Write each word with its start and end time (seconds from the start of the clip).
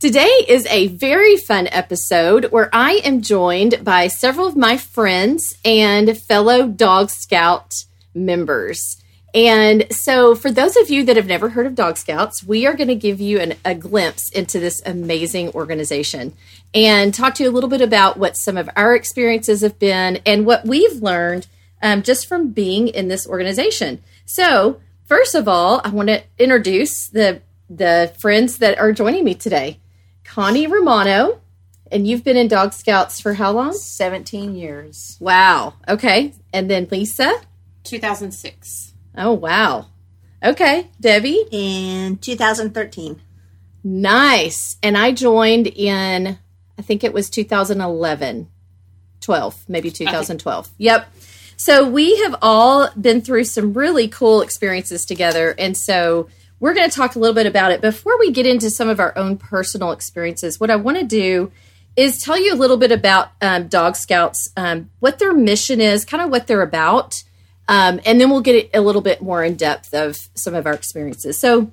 Today 0.00 0.32
is 0.48 0.66
a 0.68 0.86
very 0.86 1.36
fun 1.36 1.68
episode 1.70 2.46
where 2.46 2.70
I 2.72 3.02
am 3.04 3.20
joined 3.20 3.84
by 3.84 4.08
several 4.08 4.46
of 4.46 4.56
my 4.56 4.78
friends 4.78 5.58
and 5.62 6.16
fellow 6.16 6.66
Dog 6.66 7.10
Scout 7.10 7.84
members. 8.14 8.96
And 9.34 9.86
so, 9.92 10.34
for 10.34 10.50
those 10.50 10.78
of 10.78 10.88
you 10.88 11.04
that 11.04 11.16
have 11.16 11.26
never 11.26 11.50
heard 11.50 11.66
of 11.66 11.74
Dog 11.74 11.98
Scouts, 11.98 12.42
we 12.42 12.66
are 12.66 12.74
going 12.74 12.88
to 12.88 12.94
give 12.94 13.20
you 13.20 13.40
an, 13.40 13.56
a 13.62 13.74
glimpse 13.74 14.30
into 14.30 14.58
this 14.58 14.80
amazing 14.86 15.50
organization 15.50 16.32
and 16.72 17.12
talk 17.12 17.34
to 17.34 17.42
you 17.42 17.50
a 17.50 17.52
little 17.52 17.68
bit 17.68 17.82
about 17.82 18.16
what 18.16 18.38
some 18.38 18.56
of 18.56 18.70
our 18.76 18.96
experiences 18.96 19.60
have 19.60 19.78
been 19.78 20.22
and 20.24 20.46
what 20.46 20.64
we've 20.64 21.02
learned 21.02 21.46
um, 21.82 22.02
just 22.02 22.26
from 22.26 22.52
being 22.52 22.88
in 22.88 23.08
this 23.08 23.26
organization. 23.26 24.02
So, 24.24 24.80
first 25.04 25.34
of 25.34 25.46
all, 25.46 25.82
I 25.84 25.90
want 25.90 26.08
to 26.08 26.22
introduce 26.38 27.06
the 27.08 27.42
the 27.68 28.14
friends 28.18 28.56
that 28.58 28.78
are 28.78 28.92
joining 28.92 29.24
me 29.24 29.34
today. 29.34 29.78
Connie 30.30 30.68
Romano, 30.68 31.40
and 31.90 32.06
you've 32.06 32.22
been 32.22 32.36
in 32.36 32.46
Dog 32.46 32.72
Scouts 32.72 33.20
for 33.20 33.34
how 33.34 33.50
long? 33.50 33.72
17 33.72 34.54
years. 34.54 35.16
Wow. 35.18 35.74
Okay. 35.88 36.34
And 36.52 36.70
then 36.70 36.86
Lisa? 36.88 37.34
2006. 37.82 38.94
Oh, 39.18 39.32
wow. 39.32 39.86
Okay. 40.40 40.86
Debbie? 41.00 41.44
In 41.50 42.16
2013. 42.18 43.20
Nice. 43.82 44.76
And 44.84 44.96
I 44.96 45.10
joined 45.10 45.66
in, 45.66 46.38
I 46.78 46.82
think 46.82 47.02
it 47.02 47.12
was 47.12 47.28
2011, 47.28 48.48
12, 49.20 49.64
maybe 49.66 49.90
2012. 49.90 50.70
Yep. 50.78 51.12
So 51.56 51.90
we 51.90 52.18
have 52.22 52.36
all 52.40 52.88
been 52.92 53.20
through 53.20 53.44
some 53.44 53.72
really 53.72 54.06
cool 54.06 54.42
experiences 54.42 55.04
together. 55.04 55.56
And 55.58 55.76
so 55.76 56.28
we're 56.60 56.74
going 56.74 56.88
to 56.88 56.94
talk 56.94 57.16
a 57.16 57.18
little 57.18 57.34
bit 57.34 57.46
about 57.46 57.72
it. 57.72 57.80
Before 57.80 58.18
we 58.18 58.30
get 58.30 58.46
into 58.46 58.70
some 58.70 58.88
of 58.88 59.00
our 59.00 59.16
own 59.16 59.38
personal 59.38 59.92
experiences, 59.92 60.60
what 60.60 60.70
I 60.70 60.76
want 60.76 60.98
to 60.98 61.04
do 61.04 61.50
is 61.96 62.22
tell 62.22 62.38
you 62.38 62.54
a 62.54 62.56
little 62.56 62.76
bit 62.76 62.92
about 62.92 63.32
um, 63.40 63.66
Dog 63.66 63.96
Scouts, 63.96 64.50
um, 64.56 64.90
what 65.00 65.18
their 65.18 65.32
mission 65.32 65.80
is, 65.80 66.04
kind 66.04 66.22
of 66.22 66.30
what 66.30 66.46
they're 66.46 66.62
about, 66.62 67.24
um, 67.66 68.00
and 68.04 68.20
then 68.20 68.30
we'll 68.30 68.40
get 68.42 68.70
a 68.74 68.80
little 68.80 69.00
bit 69.00 69.22
more 69.22 69.42
in 69.42 69.56
depth 69.56 69.94
of 69.94 70.28
some 70.34 70.54
of 70.54 70.66
our 70.66 70.72
experiences. 70.72 71.40
So, 71.40 71.70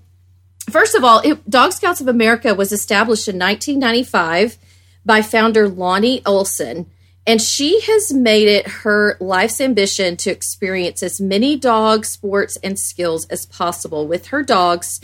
first 0.69 0.95
of 0.95 1.03
all, 1.03 1.19
it, 1.19 1.47
Dog 1.49 1.73
Scouts 1.73 2.01
of 2.01 2.07
America 2.07 2.55
was 2.55 2.71
established 2.71 3.27
in 3.27 3.37
1995 3.37 4.57
by 5.05 5.21
founder 5.21 5.67
Lonnie 5.67 6.21
Olson 6.25 6.89
and 7.27 7.41
she 7.41 7.81
has 7.81 8.13
made 8.13 8.47
it 8.47 8.67
her 8.67 9.17
life's 9.19 9.59
ambition 9.59 10.15
to 10.15 10.31
experience 10.31 11.03
as 11.03 11.19
many 11.19 11.57
dog 11.57 12.05
sports 12.05 12.57
and 12.63 12.79
skills 12.79 13.25
as 13.25 13.45
possible 13.45 14.07
with 14.07 14.27
her 14.27 14.41
dogs. 14.41 15.01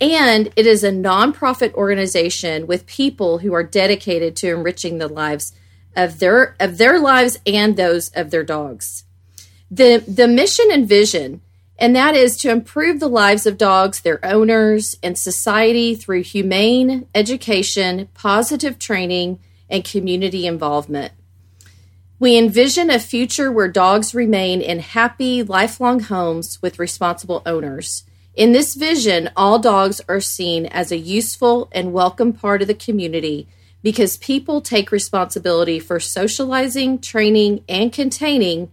And 0.00 0.52
it 0.54 0.68
is 0.68 0.84
a 0.84 0.92
nonprofit 0.92 1.74
organization 1.74 2.68
with 2.68 2.86
people 2.86 3.38
who 3.38 3.52
are 3.52 3.64
dedicated 3.64 4.36
to 4.36 4.50
enriching 4.50 4.98
the 4.98 5.08
lives 5.08 5.52
of 5.96 6.20
their 6.20 6.54
of 6.60 6.78
their 6.78 7.00
lives 7.00 7.40
and 7.44 7.76
those 7.76 8.08
of 8.10 8.30
their 8.30 8.44
dogs. 8.44 9.04
The 9.68 10.04
the 10.06 10.28
mission 10.28 10.66
and 10.70 10.88
vision 10.88 11.40
and 11.76 11.96
that 11.96 12.14
is 12.14 12.36
to 12.36 12.50
improve 12.50 13.00
the 13.00 13.08
lives 13.08 13.46
of 13.46 13.58
dogs, 13.58 14.00
their 14.00 14.24
owners, 14.24 14.96
and 15.02 15.18
society 15.18 15.96
through 15.96 16.22
humane 16.22 17.08
education, 17.16 18.08
positive 18.14 18.78
training, 18.78 19.40
and 19.68 19.84
community 19.84 20.46
involvement. 20.46 21.12
We 22.20 22.38
envision 22.38 22.90
a 22.90 23.00
future 23.00 23.50
where 23.50 23.68
dogs 23.68 24.14
remain 24.14 24.60
in 24.60 24.78
happy, 24.78 25.42
lifelong 25.42 26.00
homes 26.00 26.60
with 26.62 26.78
responsible 26.78 27.42
owners. 27.44 28.04
In 28.36 28.52
this 28.52 28.74
vision, 28.74 29.30
all 29.36 29.58
dogs 29.58 30.00
are 30.08 30.20
seen 30.20 30.66
as 30.66 30.92
a 30.92 30.96
useful 30.96 31.68
and 31.72 31.92
welcome 31.92 32.32
part 32.32 32.62
of 32.62 32.68
the 32.68 32.74
community 32.74 33.48
because 33.82 34.16
people 34.16 34.60
take 34.60 34.92
responsibility 34.92 35.80
for 35.80 35.98
socializing, 35.98 37.00
training, 37.00 37.64
and 37.68 37.92
containing 37.92 38.70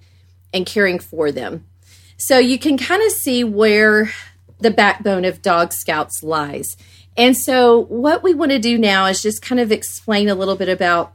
and 0.53 0.65
caring 0.65 0.99
for 0.99 1.31
them. 1.31 1.65
So 2.17 2.37
you 2.37 2.59
can 2.59 2.77
kind 2.77 3.03
of 3.03 3.11
see 3.11 3.43
where 3.43 4.11
the 4.59 4.71
backbone 4.71 5.25
of 5.25 5.41
Dog 5.41 5.73
Scouts 5.73 6.21
lies. 6.21 6.77
And 7.17 7.35
so, 7.35 7.85
what 7.85 8.23
we 8.23 8.33
want 8.33 8.51
to 8.51 8.59
do 8.59 8.77
now 8.77 9.07
is 9.07 9.21
just 9.21 9.41
kind 9.41 9.59
of 9.59 9.71
explain 9.71 10.29
a 10.29 10.35
little 10.35 10.55
bit 10.55 10.69
about 10.69 11.13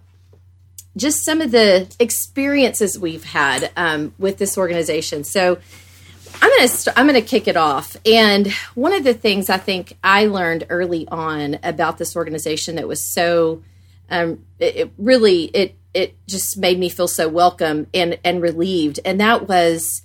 just 0.97 1.25
some 1.25 1.41
of 1.41 1.51
the 1.51 1.95
experiences 2.01 2.99
we've 2.99 3.25
had 3.25 3.71
um, 3.77 4.15
with 4.19 4.39
this 4.39 4.57
organization. 4.57 5.25
So 5.25 5.59
I'm 6.41 6.51
going 6.51 6.63
to 6.63 6.69
st- 6.69 6.99
I'm 6.99 7.09
to 7.09 7.23
kick 7.23 7.49
it 7.49 7.57
off. 7.57 7.97
And 8.05 8.51
one 8.75 8.93
of 8.93 9.05
the 9.05 9.15
things 9.15 9.51
I 9.51 9.57
think 9.59 9.97
I 10.03 10.27
learned 10.27 10.67
early 10.69 11.07
on 11.09 11.59
about 11.63 11.99
this 11.99 12.17
organization 12.17 12.77
that 12.77 12.89
was 12.89 13.13
so 13.13 13.63
um, 14.09 14.45
it, 14.59 14.77
it 14.77 14.93
really 14.99 15.45
it 15.45 15.75
it 15.95 16.15
just 16.27 16.59
made 16.59 16.79
me 16.79 16.89
feel 16.89 17.09
so 17.09 17.29
welcome 17.29 17.87
and 17.95 18.19
and 18.25 18.43
relieved. 18.43 19.01
And 19.05 19.21
that 19.21 19.49
was 19.49 20.03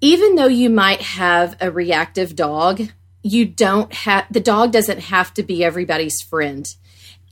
even 0.00 0.34
though 0.34 0.46
you 0.46 0.70
might 0.70 1.02
have 1.02 1.56
a 1.60 1.70
reactive 1.70 2.34
dog, 2.34 2.82
you 3.22 3.46
don't 3.46 3.92
have 3.92 4.26
the 4.30 4.40
dog 4.40 4.72
doesn't 4.72 5.00
have 5.00 5.32
to 5.34 5.42
be 5.42 5.64
everybody's 5.64 6.20
friend. 6.20 6.66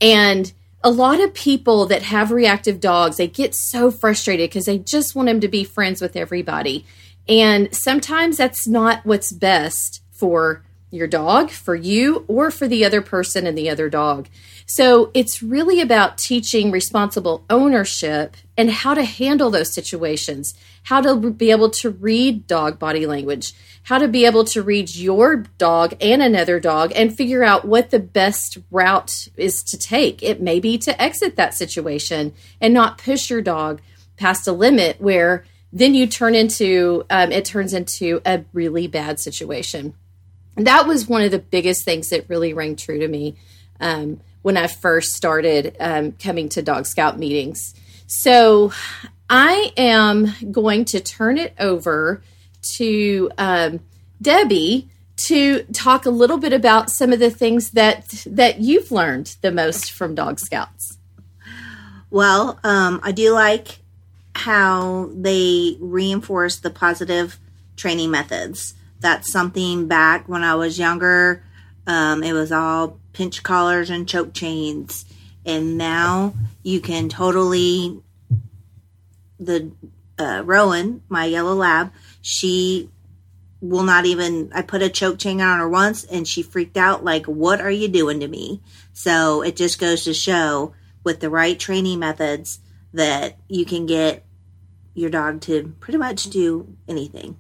And 0.00 0.52
a 0.82 0.90
lot 0.90 1.20
of 1.20 1.34
people 1.34 1.86
that 1.86 2.02
have 2.02 2.30
reactive 2.30 2.80
dogs, 2.80 3.16
they 3.16 3.26
get 3.26 3.54
so 3.54 3.90
frustrated 3.90 4.48
because 4.48 4.66
they 4.66 4.78
just 4.78 5.14
want 5.14 5.26
them 5.26 5.40
to 5.40 5.48
be 5.48 5.64
friends 5.64 6.00
with 6.00 6.16
everybody. 6.16 6.86
And 7.28 7.74
sometimes 7.74 8.36
that's 8.36 8.66
not 8.66 9.04
what's 9.04 9.32
best 9.32 10.02
for 10.12 10.64
your 10.90 11.06
dog, 11.06 11.50
for 11.50 11.74
you, 11.74 12.24
or 12.28 12.50
for 12.50 12.66
the 12.66 12.84
other 12.84 13.02
person 13.02 13.46
and 13.46 13.58
the 13.58 13.68
other 13.68 13.90
dog. 13.90 14.28
So 14.70 15.10
it's 15.14 15.42
really 15.42 15.80
about 15.80 16.18
teaching 16.18 16.70
responsible 16.70 17.42
ownership 17.48 18.36
and 18.54 18.70
how 18.70 18.92
to 18.92 19.02
handle 19.02 19.48
those 19.48 19.72
situations, 19.72 20.54
how 20.82 21.00
to 21.00 21.16
be 21.30 21.50
able 21.50 21.70
to 21.70 21.88
read 21.88 22.46
dog 22.46 22.78
body 22.78 23.06
language, 23.06 23.54
how 23.84 23.96
to 23.96 24.06
be 24.06 24.26
able 24.26 24.44
to 24.44 24.62
read 24.62 24.94
your 24.94 25.36
dog 25.56 25.96
and 26.02 26.22
another 26.22 26.60
dog 26.60 26.92
and 26.94 27.16
figure 27.16 27.42
out 27.42 27.64
what 27.64 27.88
the 27.88 27.98
best 27.98 28.58
route 28.70 29.28
is 29.38 29.62
to 29.62 29.78
take. 29.78 30.22
It 30.22 30.42
may 30.42 30.60
be 30.60 30.76
to 30.78 31.00
exit 31.00 31.36
that 31.36 31.54
situation 31.54 32.34
and 32.60 32.74
not 32.74 32.98
push 32.98 33.30
your 33.30 33.40
dog 33.40 33.80
past 34.18 34.46
a 34.46 34.52
limit 34.52 35.00
where 35.00 35.46
then 35.72 35.94
you 35.94 36.06
turn 36.06 36.34
into 36.34 37.06
um, 37.08 37.32
it 37.32 37.46
turns 37.46 37.72
into 37.72 38.20
a 38.26 38.44
really 38.52 38.86
bad 38.86 39.18
situation. 39.18 39.94
And 40.58 40.66
that 40.66 40.86
was 40.86 41.08
one 41.08 41.22
of 41.22 41.30
the 41.30 41.38
biggest 41.38 41.86
things 41.86 42.10
that 42.10 42.28
really 42.28 42.52
rang 42.52 42.76
true 42.76 42.98
to 42.98 43.08
me 43.08 43.36
um, 43.80 44.20
when 44.42 44.56
I 44.56 44.66
first 44.66 45.14
started 45.14 45.76
um, 45.80 46.12
coming 46.12 46.48
to 46.50 46.62
Dog 46.62 46.86
Scout 46.86 47.18
meetings. 47.18 47.74
So 48.06 48.72
I 49.28 49.72
am 49.76 50.32
going 50.50 50.84
to 50.86 51.00
turn 51.00 51.38
it 51.38 51.54
over 51.58 52.22
to 52.76 53.30
um, 53.36 53.80
Debbie 54.20 54.88
to 55.26 55.64
talk 55.64 56.06
a 56.06 56.10
little 56.10 56.38
bit 56.38 56.52
about 56.52 56.90
some 56.90 57.12
of 57.12 57.18
the 57.18 57.30
things 57.30 57.72
that 57.72 58.06
that 58.26 58.60
you've 58.60 58.92
learned 58.92 59.36
the 59.40 59.50
most 59.50 59.90
from 59.92 60.14
Dog 60.14 60.38
Scouts. 60.38 60.96
Well, 62.10 62.58
um, 62.64 63.00
I 63.02 63.12
do 63.12 63.32
like 63.32 63.80
how 64.34 65.10
they 65.12 65.76
reinforce 65.80 66.56
the 66.56 66.70
positive 66.70 67.38
training 67.76 68.10
methods. 68.10 68.74
That's 69.00 69.30
something 69.30 69.88
back 69.88 70.28
when 70.28 70.42
I 70.42 70.54
was 70.54 70.78
younger. 70.78 71.42
Um, 71.88 72.22
it 72.22 72.34
was 72.34 72.52
all 72.52 73.00
pinch 73.12 73.42
collars 73.42 73.90
and 73.90 74.08
choke 74.08 74.32
chains, 74.34 75.04
and 75.44 75.76
now 75.76 76.34
you 76.62 76.80
can 76.80 77.08
totally 77.08 78.00
the 79.40 79.72
uh, 80.18 80.42
Rowan, 80.44 81.02
my 81.08 81.24
yellow 81.24 81.54
lab, 81.54 81.92
she 82.20 82.90
will 83.60 83.82
not 83.82 84.06
even 84.06 84.52
I 84.54 84.62
put 84.62 84.82
a 84.82 84.88
choke 84.88 85.18
chain 85.18 85.40
on 85.40 85.58
her 85.58 85.68
once 85.68 86.04
and 86.04 86.28
she 86.28 86.42
freaked 86.42 86.76
out 86.76 87.02
like 87.02 87.26
what 87.26 87.60
are 87.60 87.70
you 87.70 87.88
doing 87.88 88.20
to 88.20 88.28
me? 88.28 88.60
So 88.92 89.42
it 89.42 89.56
just 89.56 89.80
goes 89.80 90.04
to 90.04 90.14
show 90.14 90.74
with 91.02 91.20
the 91.20 91.30
right 91.30 91.58
training 91.58 91.98
methods 91.98 92.60
that 92.92 93.38
you 93.48 93.64
can 93.64 93.86
get 93.86 94.24
your 94.94 95.10
dog 95.10 95.40
to 95.42 95.74
pretty 95.80 95.98
much 95.98 96.24
do 96.24 96.76
anything. 96.86 97.36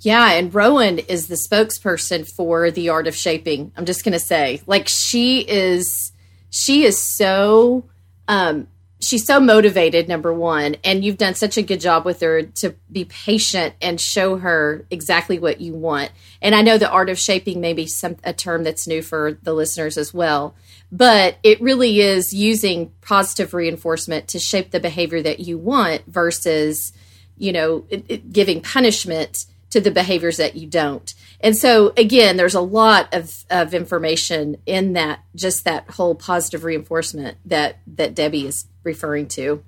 Yeah, 0.00 0.32
and 0.32 0.54
Rowan 0.54 1.00
is 1.00 1.26
the 1.26 1.34
spokesperson 1.34 2.28
for 2.36 2.70
the 2.70 2.88
art 2.88 3.06
of 3.06 3.16
shaping. 3.16 3.72
I'm 3.76 3.84
just 3.84 4.04
going 4.04 4.12
to 4.12 4.20
say 4.20 4.62
like 4.66 4.88
she 4.88 5.40
is 5.40 6.12
she 6.50 6.84
is 6.84 7.16
so 7.16 7.84
um, 8.28 8.68
she's 9.00 9.24
so 9.24 9.38
motivated 9.40 10.08
number 10.08 10.32
one 10.32 10.76
and 10.82 11.04
you've 11.04 11.18
done 11.18 11.34
such 11.34 11.56
a 11.56 11.62
good 11.62 11.80
job 11.80 12.04
with 12.04 12.20
her 12.20 12.42
to 12.42 12.74
be 12.90 13.04
patient 13.04 13.74
and 13.80 14.00
show 14.00 14.36
her 14.38 14.86
exactly 14.90 15.38
what 15.38 15.60
you 15.60 15.72
want 15.72 16.10
and 16.42 16.54
i 16.54 16.62
know 16.62 16.78
the 16.78 16.90
art 16.90 17.08
of 17.08 17.18
shaping 17.18 17.60
may 17.60 17.72
be 17.72 17.86
some 17.86 18.16
a 18.24 18.32
term 18.32 18.64
that's 18.64 18.88
new 18.88 19.00
for 19.00 19.38
the 19.42 19.52
listeners 19.52 19.96
as 19.96 20.12
well 20.12 20.54
but 20.90 21.38
it 21.42 21.60
really 21.60 22.00
is 22.00 22.32
using 22.32 22.90
positive 23.00 23.54
reinforcement 23.54 24.26
to 24.26 24.38
shape 24.38 24.70
the 24.70 24.80
behavior 24.80 25.22
that 25.22 25.40
you 25.40 25.56
want 25.56 26.02
versus 26.06 26.92
you 27.36 27.52
know 27.52 27.84
it, 27.90 28.04
it, 28.08 28.32
giving 28.32 28.60
punishment 28.60 29.46
to 29.70 29.80
the 29.80 29.90
behaviors 29.90 30.38
that 30.38 30.56
you 30.56 30.66
don't. 30.66 31.14
And 31.40 31.56
so 31.56 31.92
again 31.96 32.36
there's 32.36 32.54
a 32.54 32.60
lot 32.60 33.12
of, 33.14 33.44
of 33.50 33.74
information 33.74 34.56
in 34.66 34.94
that 34.94 35.20
just 35.34 35.64
that 35.64 35.90
whole 35.90 36.14
positive 36.14 36.64
reinforcement 36.64 37.38
that 37.44 37.78
that 37.86 38.14
debbie 38.14 38.46
is 38.46 38.66
referring 38.82 39.28
to. 39.28 39.62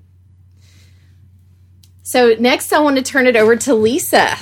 So 2.03 2.35
next 2.39 2.73
i 2.73 2.79
want 2.79 2.97
to 2.97 3.03
turn 3.03 3.27
it 3.27 3.35
over 3.35 3.55
to 3.55 3.73
lisa. 3.73 4.35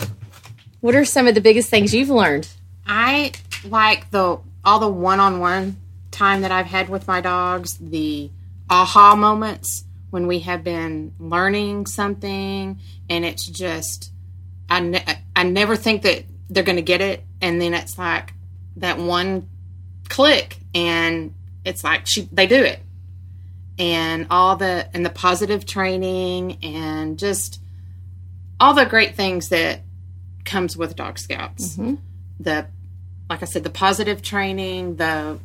What 0.82 0.96
are 0.96 1.06
some 1.06 1.28
of 1.28 1.36
the 1.36 1.42
biggest 1.42 1.70
things 1.70 1.94
you've 1.94 2.10
learned? 2.10 2.48
I 2.88 3.34
like 3.66 4.10
the 4.12 4.40
all 4.64 4.80
the 4.80 4.90
one-on-one 4.90 5.78
time 6.12 6.42
that 6.42 6.52
I've 6.52 6.66
had 6.66 6.90
with 6.90 7.08
my 7.08 7.22
dogs, 7.22 7.78
the 7.78 8.30
aha 8.70 9.16
moments 9.16 9.84
when 10.10 10.28
we 10.28 10.40
have 10.40 10.64
been 10.64 11.14
learning 11.20 11.86
something 11.86 12.80
and 13.10 13.26
it's 13.26 13.46
just 13.46 14.12
I, 14.70 15.19
I 15.40 15.44
never 15.44 15.76
think 15.76 16.02
that 16.02 16.26
they're 16.50 16.64
going 16.64 16.76
to 16.76 16.82
get 16.82 17.02
it 17.02 17.24
and 17.42 17.62
then 17.62 17.74
it's 17.74 17.98
like 17.98 18.34
that 18.78 18.98
one 18.98 19.48
click 20.10 20.58
and 20.76 21.34
it's 21.64 21.84
like 21.84 22.06
she 22.06 22.28
they 22.32 22.48
do 22.48 22.64
it. 22.64 22.80
And 23.78 24.28
all 24.30 24.58
the 24.58 24.90
and 24.94 25.06
the 25.06 25.10
positive 25.10 25.66
training 25.66 26.58
and 26.62 27.18
just 27.18 27.62
all 28.60 28.74
the 28.74 28.86
great 28.86 29.16
things 29.16 29.50
that 29.50 29.82
comes 30.44 30.76
with 30.76 30.98
dog 30.98 31.18
scouts. 31.18 31.78
Mm-hmm. 31.78 31.96
The 32.42 32.68
like 33.30 33.44
i 33.44 33.46
said 33.46 33.64
the 33.64 33.70
positive 33.70 34.22
training 34.22 34.96
the 34.96 35.40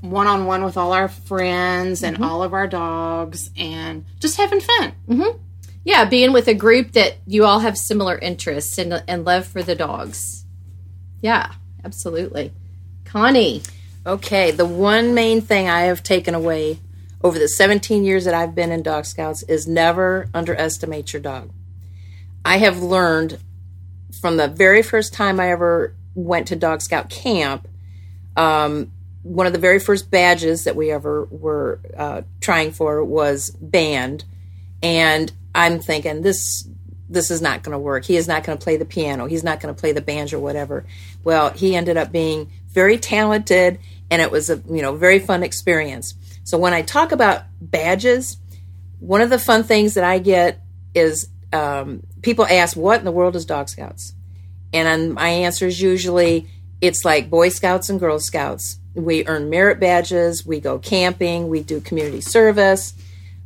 one-on-one 0.00 0.64
with 0.64 0.76
all 0.76 0.92
our 0.92 1.08
friends 1.08 2.02
and 2.02 2.16
mm-hmm. 2.16 2.24
all 2.24 2.42
of 2.42 2.54
our 2.54 2.66
dogs 2.66 3.50
and 3.56 4.04
just 4.18 4.36
having 4.36 4.60
fun 4.60 4.92
mm-hmm. 5.08 5.38
Yeah 5.84 6.04
being 6.04 6.32
with 6.32 6.48
a 6.48 6.54
group 6.54 6.92
that 6.92 7.16
you 7.26 7.44
all 7.44 7.60
have 7.60 7.76
similar 7.76 8.18
interests 8.18 8.78
and, 8.78 9.02
and 9.06 9.24
love 9.24 9.46
for 9.46 9.62
the 9.62 9.74
dogs. 9.74 10.44
Yeah 11.20 11.52
absolutely. 11.84 12.52
Connie. 13.04 13.62
Okay, 14.04 14.50
the 14.50 14.66
one 14.66 15.14
main 15.14 15.40
thing 15.40 15.68
I 15.68 15.82
have 15.82 16.02
taken 16.02 16.34
away 16.34 16.80
over 17.22 17.38
the 17.38 17.48
17 17.48 18.04
years 18.04 18.24
that 18.24 18.34
I've 18.34 18.54
been 18.54 18.72
in 18.72 18.82
Dog 18.82 19.04
Scouts 19.04 19.44
is 19.44 19.68
never 19.68 20.28
underestimate 20.34 21.12
your 21.12 21.22
dog. 21.22 21.52
I 22.44 22.58
have 22.58 22.82
learned 22.82 23.38
from 24.20 24.36
the 24.36 24.48
very 24.48 24.82
first 24.82 25.14
time 25.14 25.38
I 25.38 25.52
ever 25.52 25.94
went 26.14 26.48
to 26.48 26.56
Dog 26.56 26.82
Scout 26.82 27.10
camp, 27.10 27.68
um, 28.36 28.90
one 29.22 29.46
of 29.46 29.52
the 29.52 29.58
very 29.58 29.78
first 29.78 30.10
badges 30.10 30.64
that 30.64 30.74
we 30.74 30.90
ever 30.90 31.24
were 31.30 31.80
uh, 31.96 32.22
trying 32.40 32.72
for 32.72 33.04
was 33.04 33.50
band, 33.50 34.24
and 34.82 35.32
I'm 35.54 35.80
thinking 35.80 36.22
this 36.22 36.66
this 37.08 37.30
is 37.30 37.42
not 37.42 37.62
going 37.62 37.72
to 37.72 37.78
work. 37.78 38.04
He 38.04 38.16
is 38.16 38.26
not 38.26 38.42
going 38.42 38.56
to 38.56 38.62
play 38.62 38.78
the 38.78 38.86
piano. 38.86 39.26
He's 39.26 39.44
not 39.44 39.60
going 39.60 39.74
to 39.74 39.78
play 39.78 39.92
the 39.92 40.00
banjo, 40.00 40.38
whatever. 40.38 40.86
Well, 41.24 41.50
he 41.50 41.76
ended 41.76 41.98
up 41.98 42.10
being 42.10 42.50
very 42.68 42.96
talented, 42.96 43.78
and 44.10 44.22
it 44.22 44.30
was 44.30 44.48
a 44.48 44.62
you 44.70 44.82
know 44.82 44.94
very 44.96 45.18
fun 45.18 45.42
experience. 45.42 46.14
So 46.44 46.58
when 46.58 46.72
I 46.72 46.82
talk 46.82 47.12
about 47.12 47.42
badges, 47.60 48.38
one 48.98 49.20
of 49.20 49.30
the 49.30 49.38
fun 49.38 49.64
things 49.64 49.94
that 49.94 50.04
I 50.04 50.18
get 50.18 50.60
is 50.94 51.28
um, 51.52 52.02
people 52.22 52.46
ask, 52.46 52.76
"What 52.76 52.98
in 52.98 53.04
the 53.04 53.12
world 53.12 53.36
is 53.36 53.44
Dog 53.44 53.68
Scouts?" 53.68 54.14
And 54.72 55.14
my 55.14 55.28
answer 55.28 55.66
is 55.66 55.80
usually 55.80 56.48
it's 56.80 57.04
like 57.04 57.30
Boy 57.30 57.50
Scouts 57.50 57.90
and 57.90 58.00
Girl 58.00 58.18
Scouts. 58.18 58.78
We 58.94 59.26
earn 59.26 59.50
merit 59.50 59.80
badges, 59.80 60.44
we 60.44 60.60
go 60.60 60.78
camping, 60.78 61.48
we 61.48 61.62
do 61.62 61.80
community 61.80 62.20
service. 62.20 62.94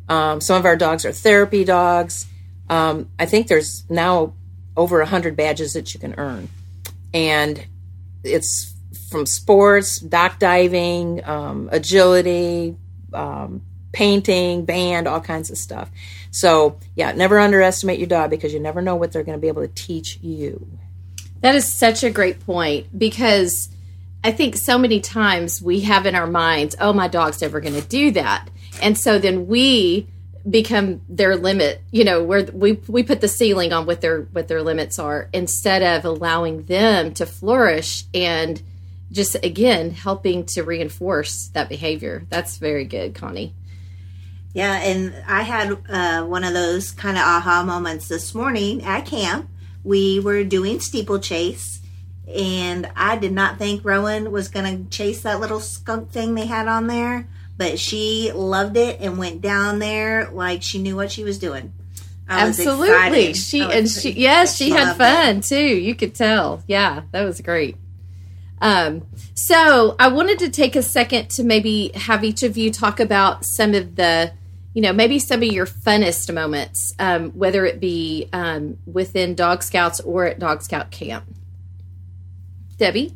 Um, 0.08 0.40
some 0.40 0.56
of 0.56 0.64
our 0.64 0.76
dogs 0.76 1.04
are 1.04 1.12
therapy 1.12 1.64
dogs. 1.64 2.26
Um, 2.68 3.08
I 3.18 3.26
think 3.26 3.48
there's 3.48 3.88
now 3.88 4.34
over 4.76 4.98
100 4.98 5.36
badges 5.36 5.72
that 5.72 5.94
you 5.94 6.00
can 6.00 6.14
earn. 6.18 6.48
And 7.14 7.66
it's 8.22 8.74
from 9.10 9.26
sports, 9.26 9.98
dock 10.00 10.38
diving, 10.38 11.24
um, 11.24 11.68
agility, 11.72 12.76
um, 13.12 13.62
painting, 13.92 14.64
band, 14.64 15.08
all 15.08 15.20
kinds 15.20 15.50
of 15.50 15.56
stuff. 15.56 15.90
So, 16.30 16.78
yeah, 16.94 17.12
never 17.12 17.38
underestimate 17.38 17.98
your 17.98 18.08
dog 18.08 18.30
because 18.30 18.52
you 18.52 18.60
never 18.60 18.82
know 18.82 18.96
what 18.96 19.12
they're 19.12 19.22
going 19.22 19.38
to 19.38 19.40
be 19.40 19.48
able 19.48 19.62
to 19.62 19.72
teach 19.74 20.18
you. 20.20 20.66
That 21.40 21.54
is 21.54 21.72
such 21.72 22.02
a 22.04 22.10
great 22.10 22.40
point 22.44 22.98
because 22.98 23.70
I 24.22 24.32
think 24.32 24.56
so 24.56 24.76
many 24.76 25.00
times 25.00 25.62
we 25.62 25.80
have 25.82 26.04
in 26.04 26.14
our 26.14 26.26
minds, 26.26 26.76
oh, 26.80 26.92
my 26.92 27.08
dog's 27.08 27.40
never 27.40 27.60
going 27.60 27.80
to 27.80 27.86
do 27.86 28.10
that. 28.12 28.48
And 28.82 28.98
so 28.98 29.18
then 29.18 29.46
we 29.46 30.06
become 30.48 31.00
their 31.08 31.36
limit, 31.36 31.82
you 31.90 32.04
know, 32.04 32.22
where 32.22 32.44
we 32.44 32.72
we 32.86 33.02
put 33.02 33.20
the 33.20 33.28
ceiling 33.28 33.72
on 33.72 33.86
what 33.86 34.00
their 34.00 34.22
what 34.32 34.48
their 34.48 34.62
limits 34.62 34.98
are 34.98 35.28
instead 35.32 35.82
of 35.82 36.04
allowing 36.04 36.64
them 36.64 37.12
to 37.14 37.26
flourish 37.26 38.04
and 38.14 38.62
just 39.10 39.36
again 39.42 39.90
helping 39.90 40.44
to 40.44 40.62
reinforce 40.62 41.48
that 41.48 41.68
behavior. 41.68 42.26
That's 42.28 42.58
very 42.58 42.84
good, 42.84 43.14
Connie. 43.14 43.54
Yeah, 44.52 44.74
and 44.76 45.14
I 45.26 45.42
had 45.42 45.76
uh, 45.88 46.24
one 46.24 46.42
of 46.42 46.54
those 46.54 46.90
kind 46.92 47.18
of 47.18 47.24
aha 47.24 47.62
moments 47.62 48.08
this 48.08 48.34
morning 48.34 48.82
at 48.84 49.04
camp. 49.04 49.50
We 49.84 50.18
were 50.18 50.44
doing 50.44 50.80
steeplechase, 50.80 51.80
and 52.26 52.90
I 52.96 53.16
did 53.16 53.32
not 53.32 53.58
think 53.58 53.84
Rowan 53.84 54.32
was 54.32 54.48
going 54.48 54.84
to 54.84 54.90
chase 54.90 55.22
that 55.22 55.40
little 55.40 55.60
skunk 55.60 56.10
thing 56.10 56.34
they 56.34 56.46
had 56.46 56.68
on 56.68 56.86
there, 56.86 57.28
but 57.56 57.78
she 57.78 58.32
loved 58.34 58.76
it 58.76 59.00
and 59.00 59.18
went 59.18 59.40
down 59.40 59.78
there 59.78 60.30
like 60.30 60.62
she 60.62 60.78
knew 60.80 60.96
what 60.96 61.10
she 61.10 61.24
was 61.24 61.38
doing. 61.38 61.72
I 62.28 62.46
Absolutely. 62.46 62.88
excited. 62.90 63.36
She 63.36 63.62
I 63.62 63.72
and 63.72 63.88
she 63.88 64.10
yes, 64.12 64.56
she 64.56 64.70
had 64.70 64.88
loved 64.98 65.00
it. 65.00 65.04
fun 65.04 65.40
too. 65.42 65.76
You 65.76 65.94
could 65.94 66.14
tell. 66.14 66.62
Yeah, 66.66 67.02
that 67.12 67.22
was 67.24 67.40
great. 67.40 67.76
Um, 68.60 69.06
so 69.34 69.94
I 69.98 70.08
wanted 70.08 70.38
to 70.40 70.50
take 70.50 70.76
a 70.76 70.82
second 70.82 71.28
to 71.30 71.44
maybe 71.44 71.92
have 71.94 72.24
each 72.24 72.42
of 72.42 72.56
you 72.56 72.70
talk 72.72 72.98
about 73.00 73.44
some 73.44 73.74
of 73.74 73.96
the, 73.96 74.32
you 74.72 74.80
know, 74.80 74.94
maybe 74.94 75.18
some 75.18 75.42
of 75.42 75.48
your 75.52 75.66
funnest 75.66 76.32
moments, 76.32 76.94
um, 76.98 77.30
whether 77.32 77.66
it 77.66 77.80
be 77.80 78.28
um, 78.32 78.78
within 78.86 79.34
Dog 79.34 79.62
Scouts 79.62 80.00
or 80.00 80.24
at 80.24 80.38
Dog 80.38 80.62
Scout 80.62 80.90
camp. 80.90 81.24
Debbie, 82.78 83.14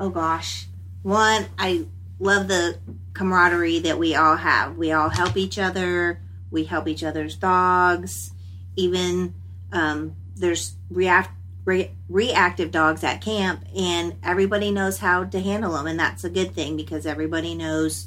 Oh 0.00 0.10
gosh. 0.10 0.66
One, 1.02 1.46
I 1.58 1.86
love 2.22 2.46
the 2.46 2.78
camaraderie 3.14 3.80
that 3.80 3.98
we 3.98 4.14
all 4.14 4.36
have. 4.36 4.76
We 4.76 4.92
all 4.92 5.08
help 5.08 5.36
each 5.36 5.58
other. 5.58 6.20
We 6.50 6.64
help 6.64 6.86
each 6.86 7.02
other's 7.02 7.34
dogs. 7.34 8.30
Even 8.76 9.34
um, 9.72 10.14
there's 10.36 10.76
react, 10.88 11.32
re- 11.64 11.90
reactive 12.08 12.70
dogs 12.70 13.02
at 13.02 13.20
camp, 13.20 13.64
and 13.76 14.16
everybody 14.22 14.70
knows 14.70 14.98
how 14.98 15.24
to 15.24 15.40
handle 15.40 15.72
them, 15.72 15.86
and 15.86 15.98
that's 15.98 16.24
a 16.24 16.30
good 16.30 16.54
thing 16.54 16.76
because 16.76 17.06
everybody 17.06 17.54
knows, 17.54 18.06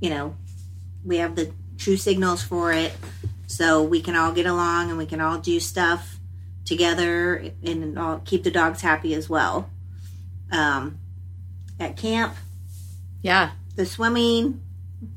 you 0.00 0.10
know, 0.10 0.36
we 1.04 1.18
have 1.18 1.36
the 1.36 1.52
true 1.76 1.96
signals 1.96 2.42
for 2.42 2.72
it, 2.72 2.94
so 3.46 3.82
we 3.82 4.00
can 4.00 4.16
all 4.16 4.32
get 4.32 4.46
along 4.46 4.88
and 4.88 4.98
we 4.98 5.06
can 5.06 5.20
all 5.20 5.38
do 5.38 5.60
stuff 5.60 6.18
together 6.64 7.52
and 7.62 7.98
all 7.98 8.20
keep 8.24 8.42
the 8.42 8.50
dogs 8.50 8.80
happy 8.80 9.14
as 9.14 9.28
well. 9.28 9.70
Um, 10.50 10.98
at 11.78 11.96
camp, 11.96 12.34
yeah, 13.22 13.52
the 13.74 13.86
swimming. 13.86 14.62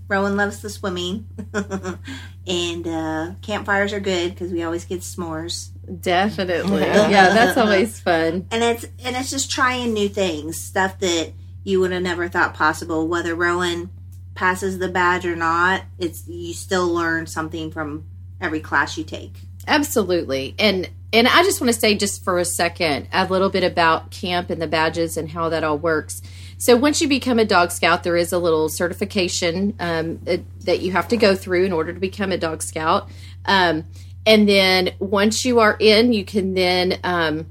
Rowan 0.07 0.35
loves 0.35 0.61
the 0.61 0.69
swimming, 0.69 1.27
and 2.47 2.87
uh, 2.87 3.31
campfires 3.41 3.93
are 3.93 3.99
good 3.99 4.31
because 4.31 4.51
we 4.51 4.63
always 4.63 4.85
get 4.85 5.01
s'mores. 5.01 5.69
definitely. 6.01 6.81
yeah, 6.81 7.29
that's 7.33 7.57
always 7.57 7.99
fun. 7.99 8.47
And 8.51 8.63
it's 8.63 8.83
and 9.03 9.15
it's 9.15 9.29
just 9.29 9.51
trying 9.51 9.93
new 9.93 10.09
things, 10.09 10.59
stuff 10.59 10.99
that 10.99 11.31
you 11.63 11.79
would 11.79 11.91
have 11.91 12.03
never 12.03 12.27
thought 12.27 12.55
possible. 12.55 13.07
Whether 13.07 13.35
Rowan 13.35 13.89
passes 14.35 14.79
the 14.79 14.87
badge 14.87 15.25
or 15.25 15.35
not, 15.35 15.83
it's 15.97 16.27
you 16.27 16.53
still 16.53 16.87
learn 16.87 17.27
something 17.27 17.71
from 17.71 18.05
every 18.41 18.59
class 18.59 18.97
you 18.97 19.03
take. 19.03 19.33
Absolutely. 19.67 20.55
And 20.57 20.89
and 21.11 21.27
I 21.27 21.43
just 21.43 21.59
want 21.61 21.73
to 21.73 21.79
say 21.79 21.95
just 21.95 22.23
for 22.23 22.39
a 22.39 22.45
second 22.45 23.07
a 23.11 23.25
little 23.25 23.49
bit 23.49 23.63
about 23.63 24.11
camp 24.11 24.49
and 24.49 24.61
the 24.61 24.67
badges 24.67 25.17
and 25.17 25.29
how 25.29 25.49
that 25.49 25.63
all 25.63 25.77
works. 25.77 26.21
So 26.59 26.75
once 26.75 26.99
you 26.99 27.07
become 27.07 27.39
a 27.39 27.45
dog 27.45 27.71
scout, 27.71 28.03
there 28.03 28.17
is 28.17 28.33
a 28.33 28.37
little 28.37 28.67
certification 28.67 29.75
um, 29.79 30.19
that 30.65 30.81
you 30.81 30.91
have 30.91 31.07
to 31.07 31.17
go 31.17 31.33
through 31.33 31.63
in 31.63 31.71
order 31.71 31.93
to 31.93 31.99
become 31.99 32.33
a 32.33 32.37
dog 32.37 32.61
scout. 32.61 33.09
Um, 33.45 33.85
and 34.25 34.47
then 34.47 34.91
once 34.99 35.45
you 35.45 35.61
are 35.61 35.77
in, 35.79 36.11
you 36.11 36.25
can 36.25 36.53
then 36.55 36.99
um, 37.05 37.47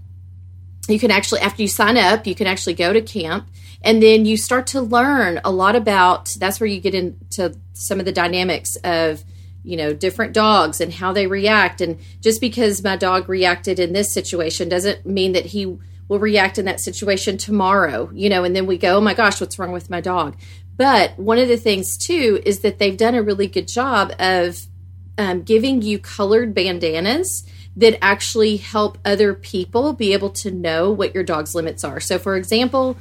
you 0.88 0.98
can 0.98 1.10
actually 1.10 1.40
after 1.40 1.62
you 1.62 1.68
sign 1.68 1.96
up, 1.96 2.26
you 2.26 2.34
can 2.34 2.46
actually 2.46 2.74
go 2.74 2.92
to 2.92 3.00
camp 3.00 3.48
and 3.82 4.02
then 4.02 4.26
you 4.26 4.36
start 4.36 4.66
to 4.68 4.80
learn 4.82 5.40
a 5.42 5.50
lot 5.50 5.74
about 5.74 6.28
that's 6.38 6.60
where 6.60 6.68
you 6.68 6.80
get 6.80 6.94
into 6.94 7.56
some 7.72 7.98
of 7.98 8.04
the 8.04 8.12
dynamics 8.12 8.76
of 8.84 9.24
you 9.64 9.76
know 9.76 9.94
different 9.94 10.34
dogs 10.34 10.80
and 10.80 10.92
how 10.92 11.12
they 11.12 11.26
react 11.26 11.80
and 11.80 11.98
just 12.20 12.40
because 12.40 12.84
my 12.84 12.96
dog 12.96 13.28
reacted 13.28 13.78
in 13.78 13.92
this 13.92 14.12
situation 14.12 14.68
doesn't 14.68 15.04
mean 15.06 15.32
that 15.32 15.46
he 15.46 15.78
will 16.08 16.18
react 16.18 16.58
in 16.58 16.64
that 16.64 16.80
situation 16.80 17.36
tomorrow 17.36 18.10
you 18.14 18.28
know 18.28 18.44
and 18.44 18.56
then 18.56 18.66
we 18.66 18.78
go 18.78 18.96
oh 18.96 19.00
my 19.00 19.14
gosh 19.14 19.40
what's 19.40 19.58
wrong 19.58 19.72
with 19.72 19.90
my 19.90 20.00
dog 20.00 20.36
but 20.76 21.18
one 21.18 21.38
of 21.38 21.48
the 21.48 21.56
things 21.56 21.98
too 21.98 22.40
is 22.46 22.60
that 22.60 22.78
they've 22.78 22.96
done 22.96 23.14
a 23.14 23.22
really 23.22 23.46
good 23.46 23.68
job 23.68 24.12
of 24.18 24.66
um, 25.18 25.42
giving 25.42 25.82
you 25.82 25.98
colored 25.98 26.54
bandanas 26.54 27.44
that 27.76 27.98
actually 28.02 28.56
help 28.56 28.98
other 29.04 29.34
people 29.34 29.92
be 29.92 30.12
able 30.12 30.30
to 30.30 30.50
know 30.50 30.90
what 30.90 31.14
your 31.14 31.22
dog's 31.22 31.54
limits 31.54 31.84
are. 31.84 32.00
So, 32.00 32.18
for 32.18 32.36
example, 32.36 32.96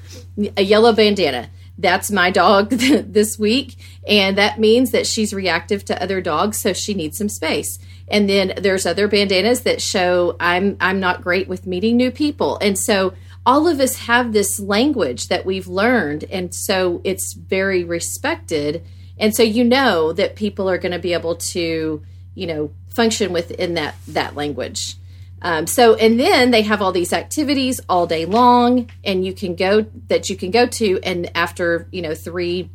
a 0.55 0.61
yellow 0.61 0.93
bandana. 0.93 1.49
That's 1.79 2.11
my 2.11 2.31
dog 2.31 2.69
this 2.69 3.37
week, 3.37 3.75
and 4.07 4.37
that 4.37 4.59
means 4.59 4.91
that 4.91 5.05
she's 5.05 5.33
reactive 5.33 5.85
to 5.85 6.01
other 6.01 6.21
dogs, 6.21 6.59
so 6.59 6.73
she 6.73 6.95
needs 6.95 7.17
some 7.17 7.29
space. 7.29 7.77
And 8.09 8.29
then 8.29 8.53
there's 8.57 8.85
other 8.85 9.07
bandanas 9.07 9.61
that 9.61 9.81
show 9.81 10.35
I'm 10.39 10.77
I'm 10.79 10.99
not 10.99 11.23
great 11.23 11.47
with 11.47 11.67
meeting 11.67 11.97
new 11.97 12.11
people, 12.11 12.57
and 12.61 12.77
so 12.77 13.13
all 13.45 13.67
of 13.67 13.79
us 13.79 13.97
have 13.99 14.33
this 14.33 14.59
language 14.59 15.29
that 15.29 15.45
we've 15.45 15.67
learned, 15.67 16.25
and 16.25 16.53
so 16.53 17.01
it's 17.03 17.33
very 17.33 17.83
respected. 17.83 18.83
And 19.17 19.33
so 19.33 19.41
you 19.41 19.63
know 19.63 20.13
that 20.13 20.35
people 20.35 20.69
are 20.69 20.77
going 20.77 20.91
to 20.91 20.99
be 20.99 21.13
able 21.13 21.37
to, 21.37 22.03
you 22.35 22.47
know, 22.47 22.71
function 22.89 23.33
within 23.33 23.75
that 23.75 23.95
that 24.07 24.35
language. 24.35 24.95
Um, 25.41 25.67
so 25.67 25.95
and 25.95 26.19
then 26.19 26.51
they 26.51 26.63
have 26.63 26.81
all 26.81 26.91
these 26.91 27.13
activities 27.13 27.79
all 27.87 28.07
day 28.07 28.25
long, 28.25 28.89
and 29.03 29.25
you 29.25 29.33
can 29.33 29.55
go 29.55 29.85
that 30.07 30.29
you 30.29 30.35
can 30.35 30.51
go 30.51 30.65
to, 30.65 30.99
and 31.03 31.29
after 31.35 31.87
you 31.91 32.01
know 32.01 32.15
three 32.15 32.69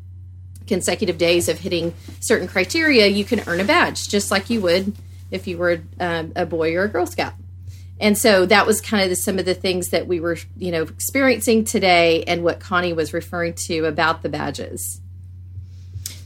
consecutive 0.66 1.18
days 1.18 1.48
of 1.48 1.58
hitting 1.58 1.92
certain 2.20 2.48
criteria, 2.48 3.06
you 3.06 3.24
can 3.24 3.42
earn 3.46 3.60
a 3.60 3.64
badge, 3.64 4.08
just 4.08 4.30
like 4.30 4.48
you 4.48 4.60
would 4.60 4.94
if 5.32 5.48
you 5.48 5.58
were 5.58 5.82
um, 5.98 6.32
a 6.36 6.46
boy 6.46 6.74
or 6.76 6.84
a 6.84 6.88
Girl 6.88 7.06
Scout. 7.06 7.34
And 7.98 8.16
so 8.18 8.46
that 8.46 8.66
was 8.66 8.80
kind 8.80 9.02
of 9.02 9.10
the, 9.10 9.16
some 9.16 9.38
of 9.38 9.44
the 9.44 9.54
things 9.54 9.90
that 9.90 10.06
we 10.06 10.20
were, 10.20 10.36
you 10.56 10.70
know, 10.72 10.82
experiencing 10.82 11.64
today, 11.64 12.24
and 12.24 12.42
what 12.42 12.60
Connie 12.60 12.92
was 12.92 13.12
referring 13.12 13.54
to 13.66 13.84
about 13.84 14.22
the 14.22 14.28
badges. 14.28 15.00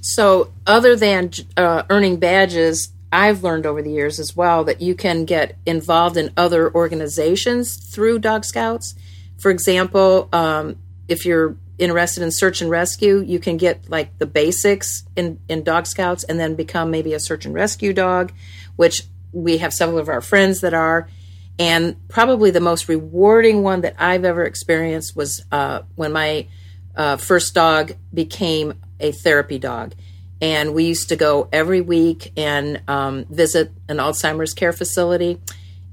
So, 0.00 0.52
other 0.66 0.96
than 0.96 1.32
uh, 1.56 1.82
earning 1.90 2.16
badges, 2.16 2.92
I've 3.12 3.42
learned 3.42 3.66
over 3.66 3.82
the 3.82 3.90
years 3.90 4.18
as 4.18 4.34
well 4.34 4.64
that 4.64 4.80
you 4.80 4.94
can 4.94 5.24
get 5.24 5.56
involved 5.66 6.16
in 6.16 6.32
other 6.36 6.72
organizations 6.74 7.76
through 7.76 8.20
Dog 8.20 8.44
Scouts. 8.44 8.94
For 9.38 9.50
example, 9.50 10.28
um, 10.32 10.76
if 11.08 11.26
you're 11.26 11.56
interested 11.78 12.22
in 12.22 12.30
search 12.30 12.60
and 12.60 12.70
rescue, 12.70 13.20
you 13.20 13.38
can 13.38 13.56
get 13.56 13.90
like 13.90 14.18
the 14.18 14.26
basics 14.26 15.04
in, 15.14 15.38
in 15.48 15.62
Dog 15.62 15.86
Scouts 15.86 16.24
and 16.24 16.38
then 16.40 16.54
become 16.54 16.90
maybe 16.90 17.14
a 17.14 17.20
search 17.20 17.44
and 17.44 17.54
rescue 17.54 17.92
dog, 17.92 18.32
which 18.76 19.02
we 19.32 19.58
have 19.58 19.72
several 19.72 19.98
of 19.98 20.08
our 20.08 20.20
friends 20.20 20.60
that 20.62 20.74
are. 20.74 21.08
And 21.58 21.96
probably 22.08 22.50
the 22.50 22.60
most 22.60 22.88
rewarding 22.88 23.62
one 23.62 23.82
that 23.82 23.94
I've 23.98 24.24
ever 24.24 24.44
experienced 24.44 25.16
was 25.16 25.44
uh, 25.52 25.82
when 25.94 26.12
my 26.12 26.48
uh, 26.94 27.16
first 27.16 27.54
dog 27.54 27.92
became 28.12 28.74
a 29.00 29.12
therapy 29.12 29.58
dog 29.58 29.94
and 30.40 30.74
we 30.74 30.84
used 30.84 31.08
to 31.08 31.16
go 31.16 31.48
every 31.52 31.80
week 31.80 32.32
and 32.36 32.82
um, 32.88 33.24
visit 33.26 33.72
an 33.88 33.98
Alzheimer's 33.98 34.52
care 34.52 34.72
facility. 34.72 35.40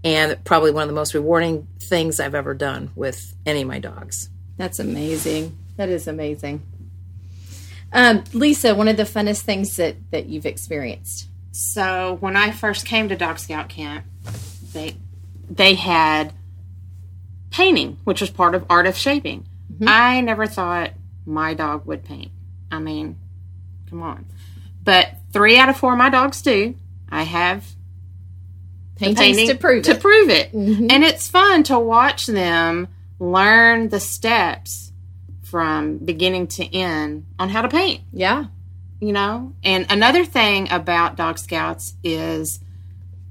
And 0.04 0.44
probably 0.44 0.72
one 0.72 0.84
of 0.84 0.90
the 0.90 0.96
most 0.96 1.14
rewarding 1.14 1.68
things 1.80 2.20
I've 2.20 2.36
ever 2.36 2.54
done 2.54 2.92
with 2.94 3.34
any 3.46 3.62
of 3.62 3.68
my 3.70 3.80
dogs. 3.80 4.30
That's 4.58 4.80
amazing. 4.80 5.58
That 5.78 5.90
is 5.90 6.08
amazing. 6.08 6.62
Um, 7.92 8.24
Lisa, 8.34 8.74
one 8.74 8.88
of 8.88 8.98
the 8.98 9.04
funnest 9.04 9.42
things 9.42 9.76
that, 9.78 9.96
that 10.12 10.26
you've 10.26 10.46
experienced. 10.46 11.28
So 11.52 12.18
when 12.20 12.36
I 12.36 12.52
first 12.52 12.86
came 12.86 13.10
to 13.10 13.16
Dog 13.16 13.38
Scout 13.38 13.70
Camp, 13.70 14.06
they 14.74 14.98
they 15.50 15.76
had 15.76 16.34
painting, 17.52 17.98
which 18.04 18.22
was 18.22 18.32
part 18.32 18.56
of 18.56 18.66
art 18.70 18.88
of 18.88 18.98
shaping. 18.98 19.46
Mm-hmm. 19.72 19.86
I 19.88 20.22
never 20.22 20.48
thought 20.48 20.94
my 21.26 21.54
dog 21.54 21.86
would 21.86 22.04
paint. 22.04 22.32
I 22.72 22.80
mean, 22.80 23.20
come 23.88 24.02
on. 24.02 24.26
But 24.84 25.12
three 25.32 25.58
out 25.58 25.70
of 25.70 25.78
four 25.78 25.92
of 25.92 26.00
my 26.00 26.10
dogs 26.10 26.42
do. 26.42 26.74
I 27.10 27.22
have 27.22 27.64
paintings 28.96 29.50
to 29.50 29.56
prove 29.56 29.84
to 29.84 29.92
it. 29.92 30.02
prove 30.02 30.30
it, 30.30 30.52
mm-hmm. 30.52 30.88
and 30.90 31.04
it's 31.04 31.28
fun 31.28 31.62
to 31.64 31.78
watch 31.78 32.26
them 32.26 32.88
learn 33.20 33.90
the 33.90 34.00
steps 34.00 34.92
from 35.54 36.00
beginning 36.00 36.48
to 36.48 36.66
end 36.76 37.28
on 37.38 37.48
how 37.48 37.62
to 37.62 37.68
paint. 37.68 38.02
Yeah, 38.12 38.46
you 39.00 39.14
know. 39.14 39.54
And 39.64 39.86
another 39.92 40.26
thing 40.26 40.72
about 40.72 41.16
Dog 41.16 41.38
Scouts 41.38 41.94
is 42.04 42.60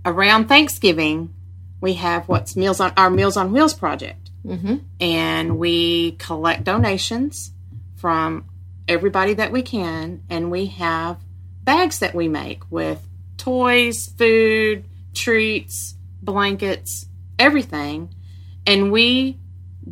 around 0.04 0.46
Thanksgiving 0.46 1.34
we 1.80 1.94
have 1.94 2.28
what's 2.28 2.54
Meals 2.54 2.78
on 2.78 2.92
our 2.96 3.10
Meals 3.10 3.36
on 3.36 3.50
Wheels 3.50 3.74
project, 3.74 4.30
mm-hmm. 4.46 4.76
and 5.00 5.58
we 5.58 6.12
collect 6.12 6.62
donations 6.62 7.50
from 7.96 8.44
everybody 8.86 9.34
that 9.34 9.50
we 9.50 9.62
can, 9.62 10.22
and 10.30 10.48
we 10.48 10.66
have 10.66 11.18
bags 11.64 11.98
that 11.98 12.14
we 12.14 12.28
make 12.28 12.62
with 12.70 13.04
toys, 13.36 14.06
food, 14.16 14.84
treats, 15.12 15.96
blankets, 16.22 17.06
everything. 17.36 18.14
And 18.64 18.92
we 18.92 19.38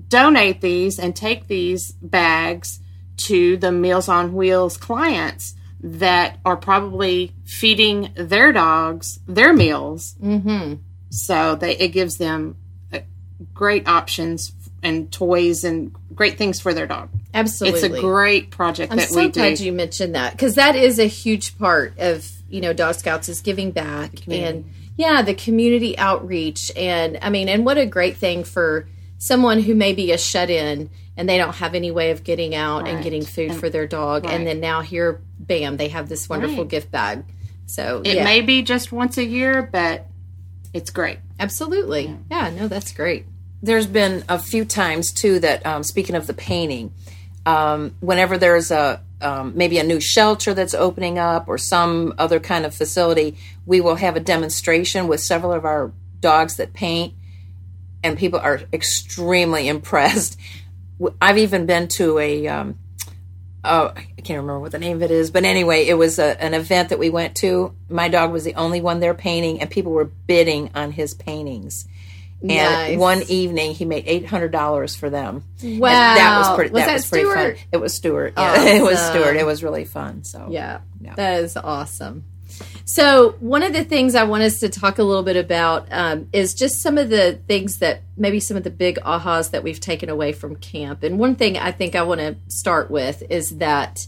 donate 0.09 0.61
these 0.61 0.99
and 0.99 1.14
take 1.14 1.47
these 1.47 1.92
bags 1.92 2.80
to 3.16 3.56
the 3.56 3.73
Meals 3.73 4.09
on 4.09 4.35
Wheels 4.35 4.76
clients 4.76 5.54
that 5.82 6.38
are 6.44 6.56
probably 6.56 7.32
feeding 7.44 8.12
their 8.14 8.52
dogs 8.52 9.18
their 9.26 9.52
meals. 9.52 10.14
Mm-hmm. 10.23 10.75
So 11.11 11.54
they 11.54 11.76
it 11.76 11.88
gives 11.88 12.18
them 12.18 12.56
uh, 12.92 13.00
great 13.54 13.88
options 13.88 14.52
and 14.82 15.11
toys 15.12 15.64
and 15.64 15.94
great 16.14 16.38
things 16.38 16.61
for 16.61 16.73
their 16.75 16.87
dog. 16.87 17.11
Absolutely, 17.32 17.80
it's 17.80 17.99
a 17.99 18.00
great 18.00 18.50
project. 18.50 18.90
That 18.90 18.97
we 18.97 19.00
do. 19.00 19.02
I'm 19.02 19.09
that 19.09 19.14
so 19.14 19.20
we 19.20 19.28
glad 19.30 19.56
do. 19.59 19.64
you 19.64 19.73
mentioned 19.73 20.14
that 20.14 20.32
because 20.32 20.54
that 20.56 20.76
is 20.76 20.99
a 20.99 21.06
huge 21.06 21.59
part 21.59 21.99
of 21.99 22.30
you 22.49 22.61
know 22.61 22.73
Dog 22.73 22.94
Scouts 22.97 23.28
is 23.28 23.40
giving 23.40 23.70
back 23.70 24.26
and 24.28 24.70
yeah, 24.97 25.23
the 25.23 25.35
community 25.35 25.97
outreach 25.97 26.70
and 26.76 27.18
I 27.23 27.30
mean, 27.30 27.49
and 27.49 27.64
what 27.64 27.78
a 27.78 27.87
great 27.87 28.18
thing 28.18 28.44
for 28.44 28.87
someone 29.20 29.60
who 29.60 29.76
may 29.76 29.92
be 29.92 30.10
a 30.10 30.18
shut 30.18 30.50
in 30.50 30.90
and 31.16 31.28
they 31.28 31.38
don't 31.38 31.54
have 31.54 31.76
any 31.76 31.92
way 31.92 32.10
of 32.10 32.24
getting 32.24 32.56
out 32.56 32.82
right. 32.82 32.94
and 32.94 33.04
getting 33.04 33.24
food 33.24 33.52
and, 33.52 33.60
for 33.60 33.70
their 33.70 33.86
dog, 33.86 34.24
right. 34.24 34.34
and 34.34 34.44
then 34.44 34.58
now 34.58 34.80
here, 34.80 35.20
bam, 35.38 35.76
they 35.76 35.88
have 35.88 36.08
this 36.08 36.28
wonderful 36.28 36.64
right. 36.64 36.68
gift 36.68 36.90
bag. 36.90 37.24
So 37.66 38.02
it 38.04 38.16
yeah. 38.16 38.24
may 38.24 38.40
be 38.40 38.62
just 38.62 38.90
once 38.90 39.16
a 39.16 39.24
year, 39.24 39.62
but 39.62 40.06
it's 40.74 40.90
great. 40.90 41.20
Absolutely, 41.38 42.06
yeah. 42.06 42.16
yeah 42.48 42.50
no, 42.50 42.66
that's 42.66 42.92
great 42.92 43.26
there's 43.62 43.86
been 43.86 44.24
a 44.28 44.38
few 44.38 44.64
times 44.64 45.12
too 45.12 45.38
that 45.40 45.64
um, 45.66 45.82
speaking 45.82 46.16
of 46.16 46.26
the 46.26 46.34
painting 46.34 46.92
um, 47.46 47.94
whenever 48.00 48.38
there's 48.38 48.70
a 48.70 49.00
um, 49.22 49.52
maybe 49.54 49.78
a 49.78 49.84
new 49.84 50.00
shelter 50.00 50.54
that's 50.54 50.72
opening 50.72 51.18
up 51.18 51.46
or 51.46 51.58
some 51.58 52.14
other 52.18 52.40
kind 52.40 52.64
of 52.64 52.74
facility 52.74 53.36
we 53.66 53.80
will 53.80 53.96
have 53.96 54.16
a 54.16 54.20
demonstration 54.20 55.08
with 55.08 55.20
several 55.20 55.52
of 55.52 55.64
our 55.64 55.92
dogs 56.20 56.56
that 56.56 56.72
paint 56.72 57.14
and 58.02 58.19
people 58.19 58.38
are 58.38 58.61
extremely 58.73 59.69
impressed 59.69 60.38
i've 61.21 61.38
even 61.38 61.66
been 61.66 61.88
to 61.88 62.19
a 62.19 62.47
um, 62.49 62.78
oh, 63.64 63.92
I 63.97 64.21
can't 64.23 64.40
remember 64.40 64.61
what 64.61 64.73
the 64.73 64.78
name 64.78 64.97
of 64.97 65.02
it 65.02 65.11
is, 65.11 65.30
but 65.30 65.45
anyway, 65.45 65.87
it 65.87 65.95
was 65.95 66.19
a, 66.19 66.40
an 66.42 66.54
event 66.54 66.90
that 66.90 66.99
we 66.99 67.11
went 67.11 67.37
to. 67.37 67.75
My 67.88 68.09
dog 68.09 68.33
was 68.33 68.45
the 68.45 68.54
only 68.54 68.80
one 68.80 69.00
there 69.00 69.14
painting, 69.14 69.61
and 69.61 69.71
people 69.71 69.92
were 69.92 70.04
bidding 70.04 70.71
on 70.75 70.92
his 70.92 71.14
paintings. 71.14 71.87
And 72.42 72.50
nice. 72.50 72.99
one 72.99 73.23
evening, 73.28 73.75
he 73.75 73.85
made 73.85 74.04
eight 74.07 74.25
hundred 74.25 74.50
dollars 74.50 74.97
for 74.97 75.11
them. 75.11 75.45
Wow, 75.62 75.88
and 75.88 76.16
that 76.16 76.38
was 76.38 76.57
pretty. 76.57 76.71
Was 76.71 76.80
that, 76.80 76.87
that 76.87 76.92
was 76.95 77.04
Stuart? 77.04 77.35
pretty 77.35 77.57
fun. 77.59 77.66
It 77.73 77.76
was 77.76 77.95
Stuart. 77.95 78.35
Yeah, 78.35 78.52
awesome. 78.52 78.66
it 78.66 78.83
was 78.83 78.99
Stuart. 78.99 79.37
It 79.37 79.45
was 79.45 79.62
really 79.62 79.85
fun. 79.85 80.25
So 80.25 80.49
yeah, 80.50 80.80
yeah, 81.02 81.14
that 81.16 81.45
is 81.45 81.59
awesome. 81.59 82.25
So 82.84 83.36
one 83.40 83.62
of 83.62 83.72
the 83.72 83.84
things 83.84 84.14
I 84.14 84.24
want 84.24 84.42
us 84.42 84.60
to 84.60 84.68
talk 84.68 84.98
a 84.98 85.02
little 85.02 85.22
bit 85.22 85.36
about 85.36 85.86
um, 85.90 86.28
is 86.32 86.54
just 86.54 86.80
some 86.80 86.98
of 86.98 87.08
the 87.08 87.38
things 87.46 87.78
that 87.78 88.02
maybe 88.16 88.40
some 88.40 88.56
of 88.56 88.64
the 88.64 88.70
big 88.70 88.98
ahas 89.00 89.50
that 89.52 89.62
we've 89.62 89.80
taken 89.80 90.08
away 90.08 90.32
from 90.32 90.56
camp. 90.56 91.02
And 91.02 91.18
one 91.18 91.36
thing 91.36 91.56
I 91.56 91.70
think 91.70 91.94
I 91.94 92.02
want 92.02 92.20
to 92.20 92.36
start 92.48 92.90
with 92.90 93.22
is 93.30 93.58
that 93.58 94.06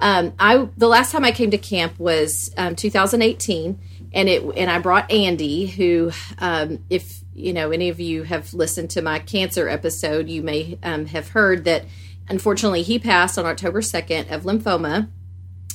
um, 0.00 0.32
I 0.38 0.68
the 0.76 0.88
last 0.88 1.12
time 1.12 1.24
I 1.24 1.32
came 1.32 1.50
to 1.50 1.58
camp 1.58 1.98
was 1.98 2.50
um, 2.56 2.74
2018, 2.74 3.78
and 4.12 4.28
it 4.28 4.42
and 4.56 4.70
I 4.70 4.78
brought 4.78 5.10
Andy, 5.10 5.66
who 5.66 6.10
um, 6.38 6.82
if 6.88 7.20
you 7.34 7.52
know, 7.52 7.70
any 7.70 7.88
of 7.88 8.00
you 8.00 8.22
have 8.24 8.52
listened 8.54 8.90
to 8.90 9.02
my 9.02 9.18
cancer 9.18 9.68
episode, 9.68 10.28
you 10.28 10.42
may 10.42 10.78
um, 10.82 11.06
have 11.06 11.30
heard 11.30 11.64
that 11.64 11.84
unfortunately 12.28 12.82
he 12.82 12.98
passed 12.98 13.38
on 13.38 13.46
October 13.46 13.80
2nd 13.80 14.30
of 14.30 14.42
lymphoma. 14.42 15.08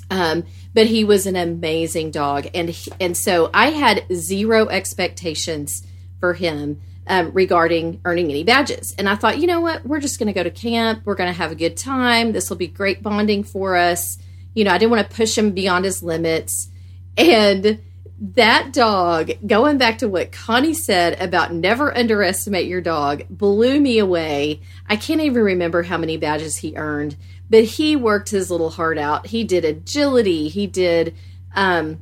Um, 0.09 0.45
but 0.73 0.87
he 0.87 1.03
was 1.03 1.25
an 1.25 1.35
amazing 1.35 2.11
dog. 2.11 2.47
And, 2.53 2.69
he, 2.69 2.91
and 2.99 3.17
so 3.17 3.49
I 3.53 3.71
had 3.71 4.05
zero 4.13 4.67
expectations 4.67 5.85
for 6.19 6.33
him 6.33 6.81
um, 7.07 7.31
regarding 7.33 8.01
earning 8.05 8.29
any 8.29 8.43
badges. 8.43 8.95
And 8.97 9.07
I 9.07 9.15
thought, 9.15 9.39
you 9.39 9.47
know 9.47 9.61
what? 9.61 9.85
We're 9.85 9.99
just 9.99 10.19
going 10.19 10.27
to 10.27 10.33
go 10.33 10.43
to 10.43 10.51
camp. 10.51 11.01
We're 11.05 11.15
going 11.15 11.31
to 11.31 11.37
have 11.37 11.51
a 11.51 11.55
good 11.55 11.77
time. 11.77 12.31
This 12.31 12.49
will 12.49 12.57
be 12.57 12.67
great 12.67 13.03
bonding 13.03 13.43
for 13.43 13.75
us. 13.75 14.17
You 14.53 14.63
know, 14.63 14.71
I 14.71 14.77
didn't 14.77 14.91
want 14.91 15.09
to 15.09 15.15
push 15.15 15.37
him 15.37 15.51
beyond 15.51 15.85
his 15.85 16.01
limits. 16.01 16.69
And 17.17 17.79
that 18.19 18.71
dog, 18.71 19.31
going 19.45 19.77
back 19.77 19.97
to 19.99 20.07
what 20.07 20.31
Connie 20.31 20.73
said 20.73 21.21
about 21.21 21.53
never 21.53 21.95
underestimate 21.95 22.67
your 22.67 22.81
dog, 22.81 23.23
blew 23.29 23.79
me 23.79 23.99
away. 23.99 24.61
I 24.87 24.95
can't 24.95 25.21
even 25.21 25.43
remember 25.43 25.83
how 25.83 25.97
many 25.97 26.17
badges 26.17 26.57
he 26.57 26.77
earned, 26.77 27.17
but 27.49 27.63
he 27.63 27.95
worked 27.95 28.29
his 28.29 28.49
little 28.49 28.69
heart 28.69 28.97
out. 28.97 29.27
He 29.27 29.43
did 29.43 29.65
agility. 29.65 30.47
He 30.47 30.65
did, 30.65 31.13
um, 31.53 31.99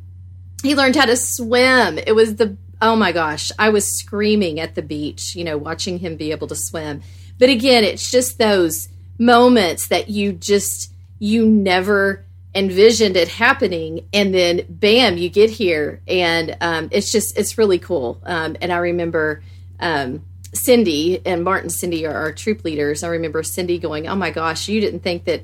he 0.61 0.75
learned 0.75 0.95
how 0.95 1.05
to 1.05 1.17
swim. 1.17 1.97
It 1.97 2.13
was 2.13 2.35
the 2.35 2.57
oh 2.83 2.97
my 2.97 3.13
gosh, 3.13 3.49
I 3.57 3.69
was 3.69 3.97
screaming 3.97 4.59
at 4.59 4.75
the 4.75 4.81
beach, 4.81 5.35
you 5.37 5.45
know, 5.45 5.57
watching 5.57 5.99
him 5.99 6.17
be 6.17 6.31
able 6.31 6.47
to 6.47 6.55
swim. 6.55 7.01
But 7.39 7.49
again, 7.49 7.85
it's 7.85 8.11
just 8.11 8.37
those 8.37 8.89
moments 9.17 9.87
that 9.87 10.09
you 10.09 10.33
just, 10.33 10.91
you 11.17 11.47
never 11.47 12.25
envisioned 12.55 13.17
it 13.17 13.27
happening. 13.27 14.07
And 14.13 14.33
then 14.33 14.65
bam, 14.69 15.17
you 15.17 15.29
get 15.29 15.49
here. 15.49 16.01
And 16.07 16.55
um, 16.61 16.89
it's 16.91 17.11
just, 17.11 17.37
it's 17.37 17.57
really 17.57 17.79
cool. 17.79 18.21
Um, 18.23 18.55
and 18.61 18.71
I 18.71 18.77
remember, 18.77 19.43
um, 19.79 20.23
Cindy 20.53 21.25
and 21.25 21.43
Martin 21.43 21.69
Cindy 21.69 22.05
are 22.05 22.13
our 22.13 22.31
troop 22.31 22.63
leaders. 22.63 23.03
I 23.03 23.07
remember 23.09 23.43
Cindy 23.43 23.79
going, 23.79 24.07
Oh 24.07 24.15
my 24.15 24.29
gosh, 24.29 24.67
you 24.67 24.79
didn't 24.79 24.99
think 24.99 25.25
that 25.25 25.43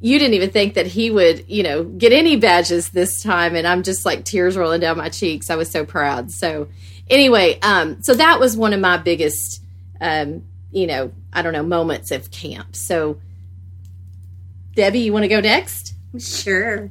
you 0.00 0.18
didn't 0.18 0.34
even 0.34 0.50
think 0.50 0.74
that 0.74 0.86
he 0.88 1.10
would, 1.10 1.48
you 1.48 1.62
know, 1.62 1.84
get 1.84 2.12
any 2.12 2.36
badges 2.36 2.90
this 2.90 3.22
time. 3.22 3.54
And 3.54 3.66
I'm 3.66 3.84
just 3.84 4.04
like 4.04 4.24
tears 4.24 4.56
rolling 4.56 4.80
down 4.80 4.98
my 4.98 5.08
cheeks. 5.08 5.48
I 5.48 5.54
was 5.54 5.70
so 5.70 5.84
proud. 5.84 6.32
So 6.32 6.68
anyway, 7.08 7.58
um, 7.60 8.02
so 8.02 8.14
that 8.14 8.40
was 8.40 8.56
one 8.56 8.72
of 8.72 8.80
my 8.80 8.96
biggest, 8.96 9.62
um, 10.00 10.42
you 10.72 10.88
know, 10.88 11.12
I 11.32 11.42
don't 11.42 11.52
know, 11.52 11.62
moments 11.62 12.10
of 12.10 12.32
camp. 12.32 12.74
So 12.74 13.20
Debbie, 14.74 15.00
you 15.00 15.12
want 15.12 15.22
to 15.22 15.28
go 15.28 15.40
next? 15.40 15.91
Sure. 16.18 16.90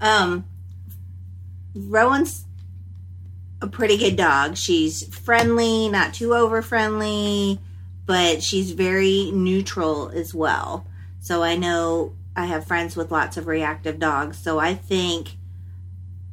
Um, 0.00 0.44
Rowan's 1.74 2.44
a 3.60 3.66
pretty 3.66 3.96
good 3.96 4.16
dog. 4.16 4.56
She's 4.56 5.06
friendly, 5.14 5.88
not 5.88 6.14
too 6.14 6.34
over 6.34 6.62
friendly, 6.62 7.60
but 8.04 8.42
she's 8.42 8.72
very 8.72 9.30
neutral 9.32 10.08
as 10.08 10.34
well. 10.34 10.86
So 11.20 11.42
I 11.42 11.56
know 11.56 12.14
I 12.34 12.46
have 12.46 12.66
friends 12.66 12.96
with 12.96 13.12
lots 13.12 13.36
of 13.36 13.46
reactive 13.46 13.98
dogs, 13.98 14.38
so 14.38 14.58
I 14.58 14.74
think 14.74 15.36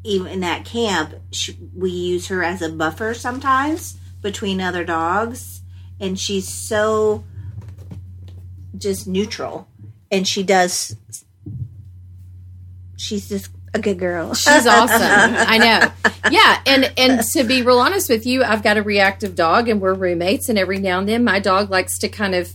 even 0.03 0.43
at 0.43 0.65
camp 0.65 1.13
we 1.75 1.91
use 1.91 2.27
her 2.27 2.43
as 2.43 2.61
a 2.61 2.69
buffer 2.69 3.13
sometimes 3.13 3.97
between 4.21 4.61
other 4.61 4.83
dogs, 4.83 5.61
and 5.99 6.19
she's 6.19 6.47
so 6.47 7.23
just 8.77 9.07
neutral, 9.07 9.67
and 10.11 10.27
she 10.27 10.41
does. 10.41 10.95
She's 12.99 13.29
just 13.29 13.49
a 13.73 13.79
good 13.79 13.99
girl. 13.99 14.33
She's 14.33 14.47
awesome. 14.67 15.01
I 15.01 15.57
know. 15.57 16.11
Yeah, 16.31 16.61
and 16.65 16.91
and 16.97 17.21
to 17.33 17.43
be 17.43 17.61
real 17.61 17.79
honest 17.79 18.09
with 18.09 18.25
you, 18.25 18.43
I've 18.43 18.63
got 18.63 18.77
a 18.77 18.83
reactive 18.83 19.35
dog, 19.35 19.69
and 19.69 19.79
we're 19.79 19.93
roommates. 19.93 20.49
And 20.49 20.57
every 20.57 20.79
now 20.79 20.99
and 20.99 21.07
then, 21.07 21.23
my 21.23 21.39
dog 21.39 21.69
likes 21.69 21.97
to 21.99 22.09
kind 22.09 22.35
of 22.35 22.53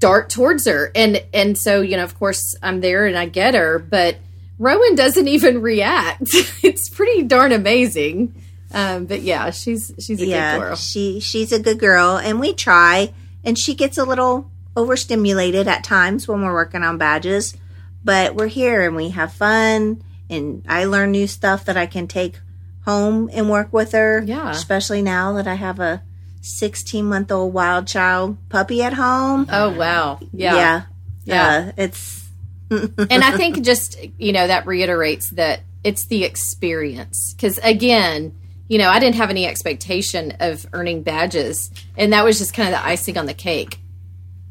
dart 0.00 0.30
towards 0.30 0.66
her 0.66 0.90
and 0.94 1.22
and 1.34 1.58
so 1.58 1.82
you 1.82 1.96
know 1.96 2.02
of 2.02 2.18
course 2.18 2.56
i'm 2.62 2.80
there 2.80 3.06
and 3.06 3.18
i 3.18 3.26
get 3.26 3.54
her 3.54 3.78
but 3.78 4.16
rowan 4.58 4.94
doesn't 4.94 5.28
even 5.28 5.60
react 5.60 6.22
it's 6.62 6.88
pretty 6.88 7.22
darn 7.22 7.52
amazing 7.52 8.34
um, 8.72 9.04
but 9.04 9.20
yeah 9.20 9.50
she's 9.50 9.92
she's 9.98 10.22
a 10.22 10.26
yeah, 10.26 10.54
good 10.56 10.64
girl 10.64 10.76
she 10.76 11.20
she's 11.20 11.52
a 11.52 11.58
good 11.58 11.78
girl 11.78 12.16
and 12.16 12.40
we 12.40 12.54
try 12.54 13.12
and 13.44 13.58
she 13.58 13.74
gets 13.74 13.98
a 13.98 14.04
little 14.04 14.50
overstimulated 14.74 15.68
at 15.68 15.84
times 15.84 16.26
when 16.26 16.40
we're 16.40 16.54
working 16.54 16.82
on 16.82 16.96
badges 16.96 17.54
but 18.04 18.34
we're 18.34 18.46
here 18.46 18.82
and 18.82 18.96
we 18.96 19.10
have 19.10 19.32
fun 19.32 20.02
and 20.28 20.64
i 20.68 20.84
learn 20.84 21.10
new 21.10 21.26
stuff 21.26 21.64
that 21.64 21.76
i 21.76 21.86
can 21.86 22.06
take 22.06 22.40
home 22.84 23.28
and 23.32 23.50
work 23.50 23.72
with 23.72 23.92
her 23.92 24.22
yeah 24.24 24.50
especially 24.50 25.02
now 25.02 25.32
that 25.32 25.46
i 25.46 25.54
have 25.54 25.78
a 25.80 26.02
16 26.40 27.04
month 27.04 27.30
old 27.30 27.52
wild 27.52 27.86
child 27.86 28.36
puppy 28.48 28.82
at 28.82 28.94
home. 28.94 29.46
Oh, 29.50 29.70
wow. 29.70 30.18
Yeah. 30.32 30.54
Yeah. 30.54 30.82
Yeah. 31.24 31.48
Uh, 31.68 31.72
it's. 31.76 32.28
and 32.70 33.24
I 33.24 33.36
think 33.36 33.62
just, 33.62 33.98
you 34.18 34.32
know, 34.32 34.46
that 34.46 34.66
reiterates 34.66 35.30
that 35.30 35.60
it's 35.84 36.06
the 36.06 36.24
experience. 36.24 37.34
Because 37.34 37.58
again, 37.58 38.36
you 38.68 38.78
know, 38.78 38.88
I 38.88 39.00
didn't 39.00 39.16
have 39.16 39.30
any 39.30 39.46
expectation 39.46 40.36
of 40.40 40.66
earning 40.72 41.02
badges. 41.02 41.70
And 41.96 42.12
that 42.12 42.24
was 42.24 42.38
just 42.38 42.54
kind 42.54 42.72
of 42.72 42.80
the 42.80 42.86
icing 42.86 43.18
on 43.18 43.26
the 43.26 43.34
cake. 43.34 43.78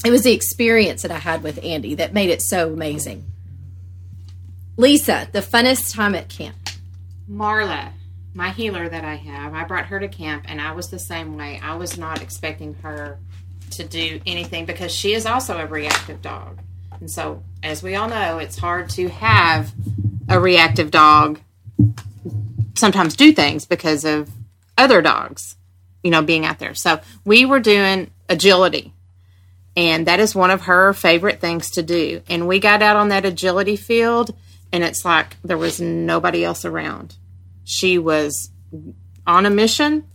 It 0.06 0.12
was 0.12 0.24
the 0.24 0.34
experience 0.34 1.02
that 1.02 1.12
I 1.12 1.18
had 1.18 1.44
with 1.44 1.64
Andy 1.64 1.96
that 1.96 2.14
made 2.14 2.30
it 2.30 2.42
so 2.42 2.72
amazing. 2.72 3.26
Lisa, 4.80 5.28
the 5.34 5.42
funnest 5.42 5.94
time 5.94 6.16
at 6.16 6.30
camp. 6.30 6.56
Marla, 7.30 7.92
my 8.34 8.52
heeler 8.52 8.88
that 8.88 9.04
I 9.04 9.16
have, 9.16 9.54
I 9.54 9.66
brought 9.66 9.88
her 9.88 10.00
to 10.00 10.08
camp 10.08 10.46
and 10.48 10.62
I 10.62 10.72
was 10.72 10.90
the 10.90 10.98
same 10.98 11.36
way. 11.36 11.60
I 11.62 11.76
was 11.76 11.98
not 11.98 12.22
expecting 12.22 12.76
her 12.76 13.20
to 13.72 13.84
do 13.84 14.22
anything 14.26 14.66
because 14.66 14.94
she 14.94 15.14
is 15.14 15.26
also 15.26 15.58
a 15.58 15.66
reactive 15.66 16.22
dog. 16.22 16.60
And 17.02 17.12
so, 17.12 17.44
as 17.62 17.84
we 17.84 17.96
all 17.96 18.08
know, 18.08 18.38
it's 18.38 18.58
hard 18.58 18.90
to 18.92 19.10
have 19.10 19.74
a 20.30 20.40
reactive 20.40 20.92
dog 20.92 21.42
sometimes 22.76 23.18
do 23.18 23.34
things 23.34 23.66
because 23.66 24.06
of 24.06 24.32
other 24.78 25.02
dogs, 25.02 25.58
you 26.04 26.10
know, 26.10 26.22
being 26.22 26.46
out 26.46 26.60
there. 26.60 26.74
So, 26.74 27.02
we 27.26 27.44
were 27.44 27.60
doing 27.60 28.12
agility. 28.30 28.94
And 29.76 30.08
that 30.08 30.22
is 30.22 30.34
one 30.34 30.52
of 30.52 30.62
her 30.62 30.94
favorite 30.94 31.42
things 31.42 31.70
to 31.72 31.84
do. 31.84 32.22
And 32.30 32.48
we 32.48 32.62
got 32.62 32.82
out 32.82 32.96
on 32.96 33.10
that 33.10 33.26
agility 33.26 33.76
field, 33.76 34.34
and 34.72 34.84
it's 34.84 35.04
like 35.04 35.38
there 35.44 35.58
was 35.58 35.80
nobody 35.82 36.44
else 36.44 36.66
around 36.66 37.16
she 37.70 38.00
was 38.00 38.50
on 39.28 39.46
a 39.46 39.50
mission, 39.52 40.08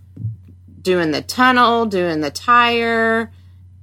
doing 0.83 1.13
the 1.13 1.23
tunnel, 1.23 1.87
doing 1.87 2.21
the 2.21 2.31
tire, 2.31 3.31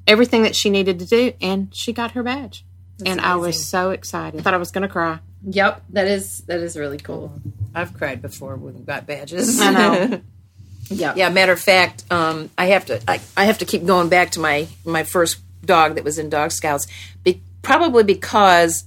everything 0.06 0.44
that 0.44 0.58
she 0.58 0.70
needed 0.70 1.00
to 1.00 1.06
do, 1.06 1.32
and 1.42 1.74
she 1.74 1.94
got 1.94 2.12
her 2.12 2.22
badge. 2.22 2.66
That's 2.98 3.12
and 3.12 3.20
amazing. 3.22 3.32
I 3.32 3.36
was 3.38 3.66
so 3.66 3.92
excited. 3.92 4.42
I 4.42 4.44
thought 4.44 4.54
I 4.54 4.58
was 4.58 4.72
going 4.72 4.82
to 4.82 4.90
cry. 4.90 5.20
Yep, 5.44 5.84
that 5.92 6.08
is 6.08 6.42
that 6.42 6.60
is 6.60 6.76
really 6.76 6.98
cool. 6.98 7.40
I've 7.74 7.94
cried 7.94 8.22
before 8.22 8.58
when 8.58 8.74
we 8.74 8.82
got 8.82 9.08
badges. 9.08 9.62
I 9.62 9.72
know. 9.72 10.22
yeah, 10.90 11.14
yeah. 11.16 11.30
Matter 11.30 11.54
of 11.54 11.60
fact, 11.62 12.04
um, 12.12 12.50
I 12.58 12.66
have 12.66 12.88
to 12.88 13.02
I, 13.08 13.22
I 13.38 13.46
have 13.46 13.60
to 13.60 13.66
keep 13.66 13.86
going 13.86 14.10
back 14.10 14.32
to 14.32 14.42
my 14.42 14.68
my 14.84 15.04
first 15.04 15.40
dog 15.66 15.96
that 15.96 16.04
was 16.04 16.20
in 16.20 16.30
Dog 16.30 16.52
Scouts, 16.52 16.88
be, 17.24 17.42
probably 17.62 18.04
because 18.04 18.84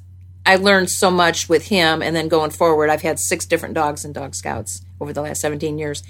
I 0.47 0.57
learned 0.57 0.91
so 0.91 1.11
much 1.11 1.49
with 1.49 1.69
him, 1.69 2.03
and 2.03 2.15
then 2.15 2.29
going 2.29 2.51
forward, 2.51 2.91
I've 2.91 3.03
had 3.03 3.19
six 3.19 3.47
different 3.47 3.75
dogs 3.75 4.05
and 4.05 4.15
Dog 4.15 4.35
Scouts 4.35 4.83
over 5.01 5.13
the 5.13 5.23
last 5.23 5.41
17 5.41 5.79
years. 5.79 6.03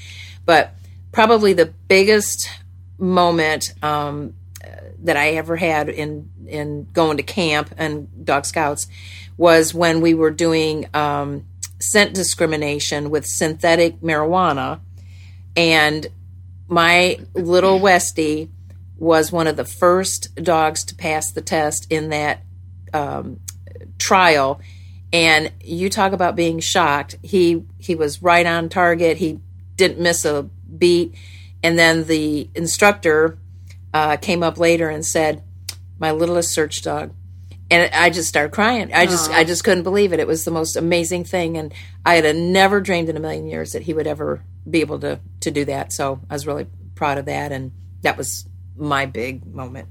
But 0.44 0.74
probably 1.12 1.52
the 1.52 1.72
biggest 1.88 2.50
moment 2.98 3.72
um, 3.82 4.34
that 5.04 5.16
I 5.16 5.30
ever 5.32 5.56
had 5.56 5.88
in 5.88 6.30
in 6.46 6.88
going 6.92 7.16
to 7.16 7.22
camp 7.22 7.74
and 7.76 8.24
Dog 8.24 8.44
Scouts 8.44 8.86
was 9.36 9.72
when 9.74 10.00
we 10.00 10.14
were 10.14 10.30
doing 10.30 10.86
um, 10.94 11.44
scent 11.80 12.14
discrimination 12.14 13.10
with 13.10 13.26
synthetic 13.26 14.00
marijuana, 14.00 14.80
and 15.56 16.06
my 16.68 17.18
little 17.34 17.78
Westie 17.78 18.48
was 18.96 19.32
one 19.32 19.46
of 19.46 19.56
the 19.56 19.64
first 19.64 20.34
dogs 20.36 20.84
to 20.84 20.94
pass 20.94 21.30
the 21.32 21.42
test 21.42 21.86
in 21.90 22.10
that 22.10 22.42
um, 22.92 23.40
trial 23.98 24.60
and 25.14 25.52
you 25.60 25.90
talk 25.90 26.12
about 26.12 26.34
being 26.34 26.58
shocked. 26.58 27.16
He 27.22 27.64
he 27.78 27.94
was 27.94 28.20
right 28.20 28.44
on 28.44 28.68
target. 28.68 29.16
He 29.16 29.38
didn't 29.76 30.00
miss 30.00 30.24
a 30.24 30.42
beat. 30.76 31.14
And 31.62 31.78
then 31.78 32.04
the 32.04 32.50
instructor 32.54 33.38
uh, 33.94 34.16
came 34.16 34.42
up 34.42 34.58
later 34.58 34.88
and 34.90 35.06
said 35.06 35.44
my 36.00 36.10
littlest 36.10 36.52
search 36.52 36.82
dog. 36.82 37.14
And 37.70 37.94
i 37.94 38.10
just 38.10 38.28
started 38.28 38.52
crying. 38.52 38.92
I 38.92 39.06
just 39.06 39.30
Aww. 39.30 39.34
i 39.36 39.44
just 39.44 39.62
couldn't 39.62 39.84
believe 39.84 40.12
it. 40.12 40.18
It 40.18 40.26
was 40.26 40.44
the 40.44 40.50
most 40.50 40.74
amazing 40.74 41.24
thing 41.24 41.56
and 41.56 41.72
i 42.04 42.16
had 42.16 42.36
never 42.36 42.80
dreamed 42.80 43.08
in 43.08 43.16
a 43.16 43.20
million 43.20 43.46
years 43.46 43.72
that 43.72 43.82
he 43.82 43.94
would 43.94 44.08
ever 44.08 44.42
be 44.68 44.80
able 44.80 44.98
to 45.00 45.20
to 45.40 45.50
do 45.52 45.64
that. 45.66 45.92
So 45.92 46.20
i 46.28 46.34
was 46.34 46.44
really 46.44 46.66
proud 46.96 47.18
of 47.18 47.26
that 47.26 47.52
and 47.52 47.70
that 48.02 48.16
was 48.16 48.46
my 48.76 49.06
big 49.06 49.46
moment 49.46 49.88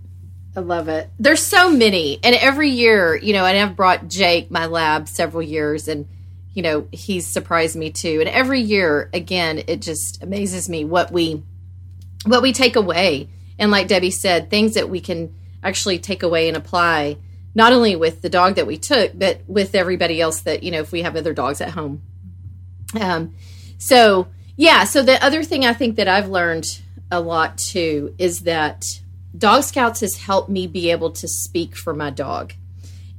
I 0.55 0.59
love 0.59 0.87
it. 0.87 1.09
There's 1.17 1.41
so 1.41 1.71
many, 1.71 2.19
and 2.23 2.35
every 2.35 2.69
year, 2.69 3.15
you 3.15 3.33
know, 3.33 3.45
and 3.45 3.57
I've 3.57 3.75
brought 3.75 4.07
Jake 4.07 4.51
my 4.51 4.67
lab 4.67 5.07
several 5.07 5.41
years, 5.41 5.87
and 5.87 6.07
you 6.53 6.61
know, 6.61 6.87
he's 6.91 7.25
surprised 7.25 7.75
me 7.75 7.89
too. 7.89 8.19
And 8.19 8.29
every 8.29 8.61
year, 8.61 9.09
again, 9.13 9.63
it 9.65 9.81
just 9.81 10.21
amazes 10.21 10.69
me 10.69 10.85
what 10.85 11.11
we 11.11 11.41
what 12.25 12.43
we 12.43 12.53
take 12.53 12.75
away, 12.75 13.29
and 13.57 13.71
like 13.71 13.87
Debbie 13.87 14.11
said, 14.11 14.49
things 14.49 14.75
that 14.75 14.89
we 14.89 15.01
can 15.01 15.33
actually 15.63 15.97
take 15.97 16.21
away 16.21 16.47
and 16.47 16.55
apply, 16.55 17.17
not 17.55 17.73
only 17.73 17.95
with 17.95 18.21
the 18.21 18.29
dog 18.29 18.55
that 18.55 18.67
we 18.67 18.77
took, 18.77 19.17
but 19.17 19.41
with 19.47 19.73
everybody 19.73 20.21
else 20.21 20.41
that 20.41 20.61
you 20.61 20.69
know, 20.69 20.81
if 20.81 20.91
we 20.91 21.01
have 21.01 21.15
other 21.15 21.33
dogs 21.33 21.61
at 21.61 21.71
home. 21.71 22.03
Um, 22.99 23.33
so 23.79 24.27
yeah, 24.55 24.83
so 24.83 25.01
the 25.01 25.23
other 25.25 25.43
thing 25.43 25.65
I 25.65 25.73
think 25.73 25.95
that 25.95 26.07
I've 26.07 26.29
learned 26.29 26.65
a 27.09 27.19
lot 27.19 27.57
too 27.57 28.13
is 28.19 28.41
that 28.41 28.85
Dog 29.37 29.63
Scouts 29.63 30.01
has 30.01 30.17
helped 30.17 30.49
me 30.49 30.67
be 30.67 30.91
able 30.91 31.11
to 31.11 31.27
speak 31.27 31.75
for 31.75 31.93
my 31.93 32.09
dog. 32.09 32.53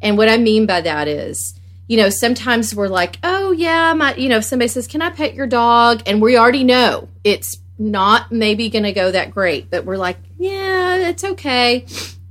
And 0.00 0.16
what 0.16 0.28
I 0.28 0.36
mean 0.36 0.66
by 0.66 0.80
that 0.82 1.08
is, 1.08 1.58
you 1.88 1.96
know, 1.96 2.08
sometimes 2.08 2.74
we're 2.74 2.88
like, 2.88 3.18
oh, 3.22 3.52
yeah, 3.52 3.92
my, 3.94 4.14
you 4.14 4.28
know, 4.28 4.38
if 4.38 4.44
somebody 4.44 4.68
says, 4.68 4.86
can 4.86 5.02
I 5.02 5.10
pet 5.10 5.34
your 5.34 5.46
dog? 5.46 6.02
And 6.06 6.22
we 6.22 6.36
already 6.36 6.64
know 6.64 7.08
it's 7.24 7.58
not 7.78 8.30
maybe 8.30 8.70
going 8.70 8.84
to 8.84 8.92
go 8.92 9.10
that 9.10 9.30
great, 9.30 9.70
but 9.70 9.84
we're 9.84 9.96
like, 9.96 10.18
yeah, 10.38 10.96
it's 11.08 11.24
okay. 11.24 11.86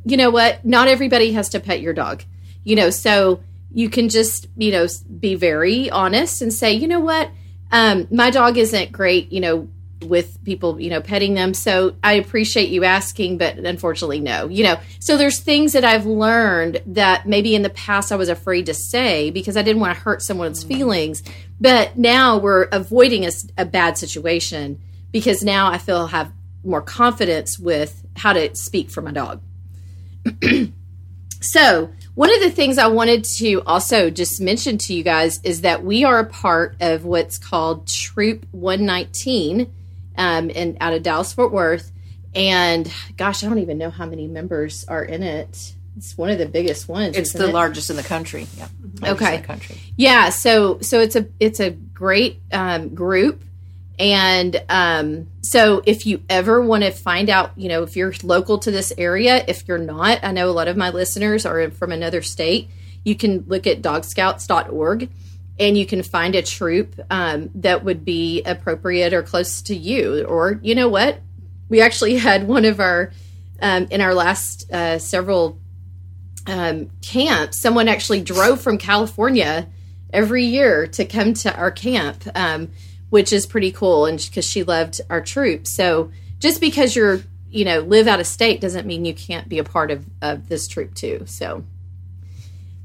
You 0.05 0.17
know 0.17 0.29
what? 0.29 0.63
Not 0.65 0.87
everybody 0.87 1.33
has 1.33 1.49
to 1.49 1.59
pet 1.59 1.81
your 1.81 1.93
dog, 1.93 2.23
you 2.63 2.75
know, 2.75 2.89
so 2.89 3.41
you 3.71 3.89
can 3.89 4.09
just, 4.09 4.47
you 4.55 4.71
know, 4.71 4.87
be 5.19 5.35
very 5.35 5.89
honest 5.89 6.41
and 6.41 6.53
say, 6.53 6.73
you 6.73 6.87
know 6.87 6.99
what? 6.99 7.29
Um, 7.71 8.07
my 8.11 8.29
dog 8.29 8.57
isn't 8.57 8.91
great, 8.91 9.31
you 9.31 9.41
know, 9.41 9.67
with 10.03 10.43
people, 10.43 10.79
you 10.79 10.89
know, 10.89 11.01
petting 11.01 11.33
them. 11.33 11.53
So 11.53 11.95
I 12.03 12.13
appreciate 12.13 12.69
you 12.69 12.83
asking, 12.83 13.37
but 13.37 13.57
unfortunately, 13.57 14.19
no. 14.19 14.47
You 14.47 14.63
know, 14.63 14.79
so 14.99 15.17
there's 15.17 15.39
things 15.39 15.73
that 15.73 15.83
I've 15.83 16.05
learned 16.05 16.81
that 16.87 17.27
maybe 17.27 17.55
in 17.55 17.61
the 17.61 17.69
past 17.69 18.11
I 18.11 18.15
was 18.15 18.29
afraid 18.29 18.65
to 18.67 18.73
say 18.73 19.29
because 19.31 19.57
I 19.57 19.61
didn't 19.61 19.79
want 19.81 19.97
to 19.97 20.03
hurt 20.03 20.21
someone's 20.21 20.63
mm. 20.63 20.67
feelings. 20.67 21.23
But 21.59 21.97
now 21.97 22.37
we're 22.37 22.63
avoiding 22.63 23.25
a, 23.25 23.31
a 23.57 23.65
bad 23.65 23.97
situation 23.97 24.81
because 25.11 25.43
now 25.43 25.71
I 25.71 25.77
feel 25.77 25.97
I 25.97 26.07
have 26.07 26.31
more 26.63 26.81
confidence 26.81 27.59
with 27.59 28.05
how 28.15 28.33
to 28.33 28.55
speak 28.55 28.89
for 28.89 29.01
my 29.01 29.11
dog. 29.11 29.41
so 31.41 31.89
one 32.15 32.33
of 32.33 32.41
the 32.41 32.51
things 32.51 32.77
I 32.77 32.87
wanted 32.87 33.23
to 33.37 33.63
also 33.65 34.09
just 34.09 34.39
mention 34.39 34.77
to 34.79 34.93
you 34.93 35.03
guys 35.03 35.39
is 35.43 35.61
that 35.61 35.83
we 35.83 36.03
are 36.03 36.19
a 36.19 36.25
part 36.25 36.75
of 36.79 37.05
what's 37.05 37.37
called 37.37 37.87
Troop 37.87 38.45
119 38.51 39.73
um, 40.17 40.49
in 40.49 40.77
out 40.79 40.93
of 40.93 41.03
Dallas 41.03 41.33
Fort 41.33 41.51
Worth. 41.51 41.91
And 42.35 42.91
gosh, 43.15 43.43
I 43.43 43.47
don't 43.47 43.59
even 43.59 43.77
know 43.77 43.89
how 43.89 44.05
many 44.05 44.27
members 44.27 44.85
are 44.85 45.03
in 45.03 45.23
it. 45.23 45.73
It's 45.95 46.17
one 46.17 46.31
of 46.31 46.39
the 46.39 46.47
biggest 46.47 46.87
ones. 46.87 47.15
It's 47.15 47.33
the 47.33 47.49
it? 47.49 47.53
largest 47.53 47.89
in 47.89 47.95
the 47.95 48.03
country. 48.03 48.47
Yeah. 48.57 48.67
Okay. 49.03 49.41
country. 49.41 49.77
Yeah. 49.95 50.29
So 50.29 50.79
so 50.81 50.99
it's 50.99 51.15
a 51.15 51.27
it's 51.39 51.59
a 51.59 51.69
great 51.69 52.41
um, 52.51 52.95
group. 52.95 53.43
And 53.99 54.59
um, 54.69 55.27
so, 55.41 55.83
if 55.85 56.07
you 56.07 56.23
ever 56.27 56.61
want 56.61 56.83
to 56.83 56.89
find 56.89 57.29
out, 57.29 57.51
you 57.55 57.69
know, 57.69 57.83
if 57.83 57.95
you're 57.95 58.13
local 58.23 58.57
to 58.57 58.71
this 58.71 58.91
area, 58.97 59.45
if 59.47 59.67
you're 59.67 59.77
not, 59.77 60.23
I 60.23 60.31
know 60.31 60.49
a 60.49 60.51
lot 60.51 60.67
of 60.67 60.75
my 60.75 60.89
listeners 60.89 61.45
are 61.45 61.69
from 61.69 61.91
another 61.91 62.23
state. 62.23 62.69
You 63.03 63.15
can 63.15 63.43
look 63.47 63.67
at 63.67 63.83
dogscouts.org 63.83 65.09
and 65.59 65.77
you 65.77 65.85
can 65.85 66.01
find 66.01 66.35
a 66.35 66.41
troop 66.41 66.99
um, 67.09 67.49
that 67.55 67.83
would 67.83 68.03
be 68.03 68.41
appropriate 68.43 69.13
or 69.13 69.21
close 69.21 69.61
to 69.63 69.75
you. 69.75 70.25
Or 70.25 70.59
you 70.63 70.75
know 70.75 70.89
what, 70.89 71.19
we 71.69 71.81
actually 71.81 72.15
had 72.17 72.47
one 72.47 72.65
of 72.65 72.79
our 72.79 73.11
um, 73.61 73.87
in 73.91 74.01
our 74.01 74.13
last 74.13 74.71
uh, 74.71 74.99
several 74.99 75.59
um, 76.47 76.89
camps. 77.01 77.59
Someone 77.59 77.87
actually 77.87 78.21
drove 78.21 78.61
from 78.61 78.77
California 78.77 79.67
every 80.11 80.45
year 80.45 80.87
to 80.87 81.05
come 81.05 81.33
to 81.33 81.55
our 81.55 81.71
camp, 81.71 82.23
um, 82.35 82.71
which 83.09 83.31
is 83.31 83.45
pretty 83.45 83.71
cool. 83.71 84.05
And 84.05 84.19
because 84.19 84.45
she 84.45 84.63
loved 84.63 85.01
our 85.09 85.21
troop, 85.21 85.67
so 85.67 86.11
just 86.39 86.59
because 86.59 86.95
you're 86.95 87.21
you 87.49 87.65
know 87.65 87.81
live 87.81 88.07
out 88.07 88.19
of 88.19 88.27
state 88.27 88.59
doesn't 88.59 88.87
mean 88.87 89.05
you 89.05 89.13
can't 89.13 89.47
be 89.47 89.59
a 89.59 89.63
part 89.63 89.91
of, 89.91 90.05
of 90.21 90.49
this 90.49 90.67
troop 90.67 90.95
too. 90.95 91.23
So 91.27 91.63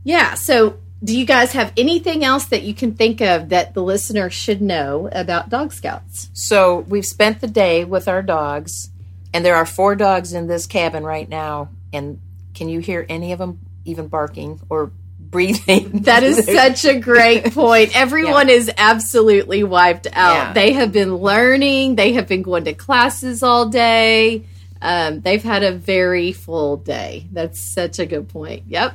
yeah, 0.05 0.35
so 0.35 0.79
do 1.03 1.17
you 1.17 1.25
guys 1.25 1.53
have 1.53 1.73
anything 1.77 2.25
else 2.25 2.47
that 2.47 2.63
you 2.63 2.75
can 2.75 2.95
think 2.95 3.21
of 3.21 3.51
that 3.51 3.75
the 3.75 3.83
listener 3.83 4.31
should 4.31 4.61
know 4.61 5.09
about 5.13 5.49
Dog 5.49 5.73
Scouts? 5.73 6.29
So 6.33 6.81
we've 6.89 7.05
spent 7.05 7.41
the 7.41 7.47
day 7.47 7.85
with 7.85 8.09
our 8.09 8.23
dogs, 8.23 8.91
and 9.33 9.45
there 9.45 9.55
are 9.55 9.67
four 9.67 9.95
dogs 9.95 10.33
in 10.33 10.49
this 10.49 10.67
cabin 10.67 11.05
right 11.05 11.29
now. 11.29 11.71
And 11.93 12.21
can 12.55 12.69
you 12.69 12.81
hear 12.81 13.07
any 13.09 13.33
of 13.33 13.39
them 13.39 13.61
even 13.85 14.09
barking 14.09 14.61
or 14.69 14.91
breathing? 15.21 16.03
That 16.03 16.25
is 16.25 16.45
such 16.53 16.85
a 16.85 16.99
great 16.99 17.55
point. 17.55 17.97
Everyone 17.97 18.49
yeah. 18.49 18.55
is 18.55 18.71
absolutely 18.77 19.63
wiped 19.63 20.09
out. 20.13 20.35
Yeah. 20.35 20.53
They 20.53 20.73
have 20.73 20.91
been 20.91 21.17
learning, 21.17 21.95
they 21.95 22.15
have 22.15 22.27
been 22.27 22.43
going 22.43 22.65
to 22.65 22.75
classes 22.75 23.45
all 23.45 23.69
day. 23.69 24.45
Um, 24.81 25.21
they've 25.21 25.43
had 25.43 25.63
a 25.63 25.73
very 25.73 26.33
full 26.33 26.77
day. 26.77 27.27
That's 27.33 27.61
such 27.61 27.99
a 27.99 28.07
good 28.07 28.29
point. 28.29 28.65
Yep. 28.69 28.95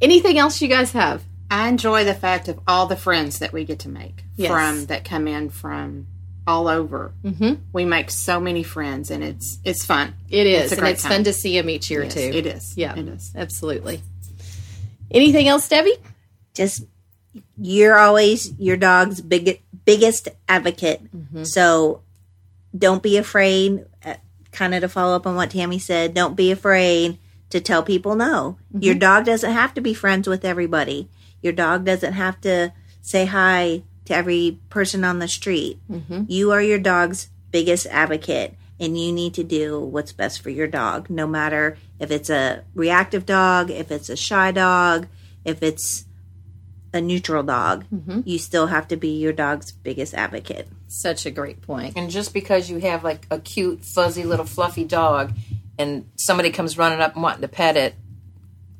Anything 0.00 0.38
else 0.38 0.60
you 0.60 0.68
guys 0.68 0.92
have? 0.92 1.24
I 1.50 1.68
enjoy 1.68 2.04
the 2.04 2.14
fact 2.14 2.48
of 2.48 2.60
all 2.66 2.86
the 2.86 2.96
friends 2.96 3.38
that 3.38 3.52
we 3.52 3.64
get 3.64 3.80
to 3.80 3.88
make 3.88 4.24
yes. 4.36 4.50
from 4.50 4.86
that 4.86 5.04
come 5.04 5.28
in 5.28 5.50
from 5.50 6.08
all 6.46 6.68
over. 6.68 7.12
Mm-hmm. 7.24 7.54
We 7.72 7.84
make 7.84 8.10
so 8.10 8.40
many 8.40 8.62
friends, 8.62 9.10
and 9.10 9.22
it's 9.22 9.58
it's 9.64 9.84
fun. 9.84 10.14
It 10.28 10.46
is, 10.46 10.72
it's 10.72 10.80
and 10.80 10.88
it's 10.88 11.02
time. 11.02 11.12
fun 11.12 11.24
to 11.24 11.32
see 11.32 11.58
them 11.58 11.70
each 11.70 11.90
year 11.90 12.04
yes, 12.04 12.14
too. 12.14 12.20
It 12.20 12.46
is. 12.46 12.76
Yeah, 12.76 12.98
it 12.98 13.08
is 13.08 13.32
absolutely. 13.36 14.02
Anything 15.10 15.48
else, 15.48 15.68
Debbie? 15.68 15.96
Just 16.54 16.84
you're 17.56 17.96
always 17.98 18.52
your 18.58 18.76
dog's 18.76 19.20
big, 19.20 19.62
biggest 19.84 20.28
advocate. 20.48 21.04
Mm-hmm. 21.16 21.44
So 21.44 22.02
don't 22.76 23.02
be 23.02 23.18
afraid. 23.18 23.84
Uh, 24.04 24.14
kind 24.50 24.74
of 24.74 24.80
to 24.80 24.88
follow 24.88 25.14
up 25.14 25.26
on 25.26 25.36
what 25.36 25.50
Tammy 25.50 25.78
said, 25.78 26.14
don't 26.14 26.34
be 26.34 26.50
afraid 26.50 27.18
to 27.56 27.60
tell 27.62 27.82
people 27.82 28.14
no. 28.14 28.58
Mm-hmm. 28.68 28.82
Your 28.82 28.94
dog 28.94 29.24
doesn't 29.24 29.52
have 29.52 29.74
to 29.74 29.80
be 29.80 29.94
friends 29.94 30.28
with 30.28 30.44
everybody. 30.44 31.08
Your 31.42 31.52
dog 31.52 31.84
doesn't 31.84 32.12
have 32.12 32.40
to 32.42 32.72
say 33.00 33.24
hi 33.24 33.82
to 34.04 34.14
every 34.14 34.58
person 34.68 35.04
on 35.04 35.18
the 35.18 35.28
street. 35.28 35.80
Mm-hmm. 35.90 36.24
You 36.28 36.52
are 36.52 36.62
your 36.62 36.78
dog's 36.78 37.30
biggest 37.50 37.86
advocate 37.86 38.54
and 38.78 38.98
you 38.98 39.12
need 39.12 39.34
to 39.34 39.44
do 39.44 39.80
what's 39.80 40.12
best 40.12 40.42
for 40.42 40.50
your 40.50 40.66
dog, 40.66 41.08
no 41.08 41.26
matter 41.26 41.78
if 41.98 42.10
it's 42.10 42.28
a 42.28 42.62
reactive 42.74 43.24
dog, 43.24 43.70
if 43.70 43.90
it's 43.90 44.10
a 44.10 44.16
shy 44.16 44.52
dog, 44.52 45.06
if 45.44 45.62
it's 45.62 46.04
a 46.92 47.00
neutral 47.00 47.42
dog. 47.42 47.84
Mm-hmm. 47.92 48.20
You 48.24 48.38
still 48.38 48.66
have 48.66 48.88
to 48.88 48.96
be 48.96 49.16
your 49.18 49.32
dog's 49.32 49.72
biggest 49.72 50.12
advocate. 50.14 50.68
Such 50.88 51.24
a 51.24 51.30
great 51.30 51.62
point. 51.62 51.96
And 51.96 52.10
just 52.10 52.34
because 52.34 52.68
you 52.68 52.78
have 52.78 53.02
like 53.02 53.26
a 53.30 53.38
cute, 53.38 53.84
fuzzy 53.84 54.24
little 54.24 54.46
fluffy 54.46 54.84
dog, 54.84 55.32
and 55.78 56.08
somebody 56.16 56.50
comes 56.50 56.78
running 56.78 57.00
up 57.00 57.14
and 57.14 57.22
wanting 57.22 57.42
to 57.42 57.48
pet 57.48 57.76
it, 57.76 57.94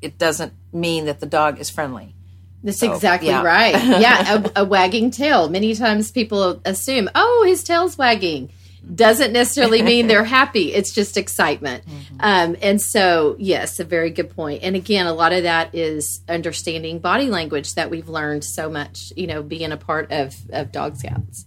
it 0.01 0.17
doesn't 0.17 0.53
mean 0.73 1.05
that 1.05 1.19
the 1.19 1.25
dog 1.25 1.59
is 1.59 1.69
friendly. 1.69 2.15
That's 2.63 2.79
so, 2.79 2.93
exactly 2.93 3.29
yeah. 3.29 3.43
right. 3.43 3.75
Yeah, 4.01 4.43
a, 4.55 4.61
a, 4.61 4.65
wagging 4.65 5.11
tail. 5.11 5.49
Many 5.49 5.73
times 5.75 6.11
people 6.11 6.61
assume, 6.65 7.09
oh, 7.15 7.45
his 7.47 7.63
tail's 7.63 7.97
wagging. 7.97 8.49
Doesn't 8.93 9.33
necessarily 9.33 9.81
mean 9.81 10.07
they're 10.07 10.23
happy. 10.39 10.73
It's 10.73 10.93
just 10.93 11.17
excitement. 11.17 11.85
Mm-hmm. 11.85 12.17
Um, 12.19 12.55
and 12.61 12.81
so, 12.81 13.35
yes, 13.37 13.79
a 13.79 13.83
very 13.83 14.09
good 14.11 14.29
point. 14.35 14.63
And 14.63 14.75
again, 14.75 15.07
a 15.07 15.13
lot 15.13 15.33
of 15.33 15.43
that 15.43 15.75
is 15.75 16.21
understanding 16.27 16.99
body 16.99 17.29
language 17.29 17.75
that 17.75 17.89
we've 17.89 18.07
learned 18.07 18.43
so 18.43 18.69
much, 18.69 19.11
you 19.15 19.27
know, 19.27 19.43
being 19.43 19.71
a 19.71 19.77
part 19.77 20.11
of, 20.11 20.35
of 20.51 20.71
Dog 20.71 20.95
Scouts. 20.97 21.45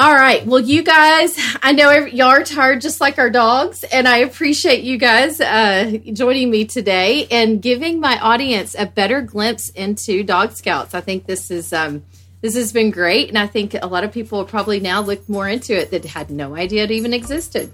All 0.00 0.14
right. 0.14 0.46
Well, 0.46 0.60
you 0.60 0.82
guys, 0.82 1.38
I 1.62 1.72
know 1.72 1.90
y'all 2.06 2.28
are 2.28 2.42
tired 2.42 2.80
just 2.80 3.02
like 3.02 3.18
our 3.18 3.28
dogs, 3.28 3.84
and 3.84 4.08
I 4.08 4.18
appreciate 4.18 4.82
you 4.82 4.96
guys 4.96 5.42
uh, 5.42 5.98
joining 6.14 6.50
me 6.50 6.64
today 6.64 7.26
and 7.30 7.60
giving 7.60 8.00
my 8.00 8.18
audience 8.18 8.74
a 8.78 8.86
better 8.86 9.20
glimpse 9.20 9.68
into 9.68 10.22
Dog 10.22 10.52
Scouts. 10.52 10.94
I 10.94 11.02
think 11.02 11.26
this 11.26 11.50
is 11.50 11.74
um, 11.74 12.02
this 12.40 12.54
has 12.54 12.72
been 12.72 12.90
great, 12.90 13.28
and 13.28 13.36
I 13.36 13.46
think 13.46 13.74
a 13.74 13.86
lot 13.86 14.02
of 14.02 14.10
people 14.10 14.38
will 14.38 14.46
probably 14.46 14.80
now 14.80 15.02
look 15.02 15.28
more 15.28 15.46
into 15.46 15.78
it 15.78 15.90
that 15.90 16.06
had 16.06 16.30
no 16.30 16.56
idea 16.56 16.84
it 16.84 16.90
even 16.90 17.12
existed. 17.12 17.70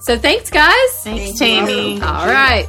So, 0.00 0.18
thanks, 0.18 0.50
guys. 0.50 1.02
Thanks, 1.02 1.38
Tammy. 1.38 1.94
All 2.02 2.26
right. 2.26 2.68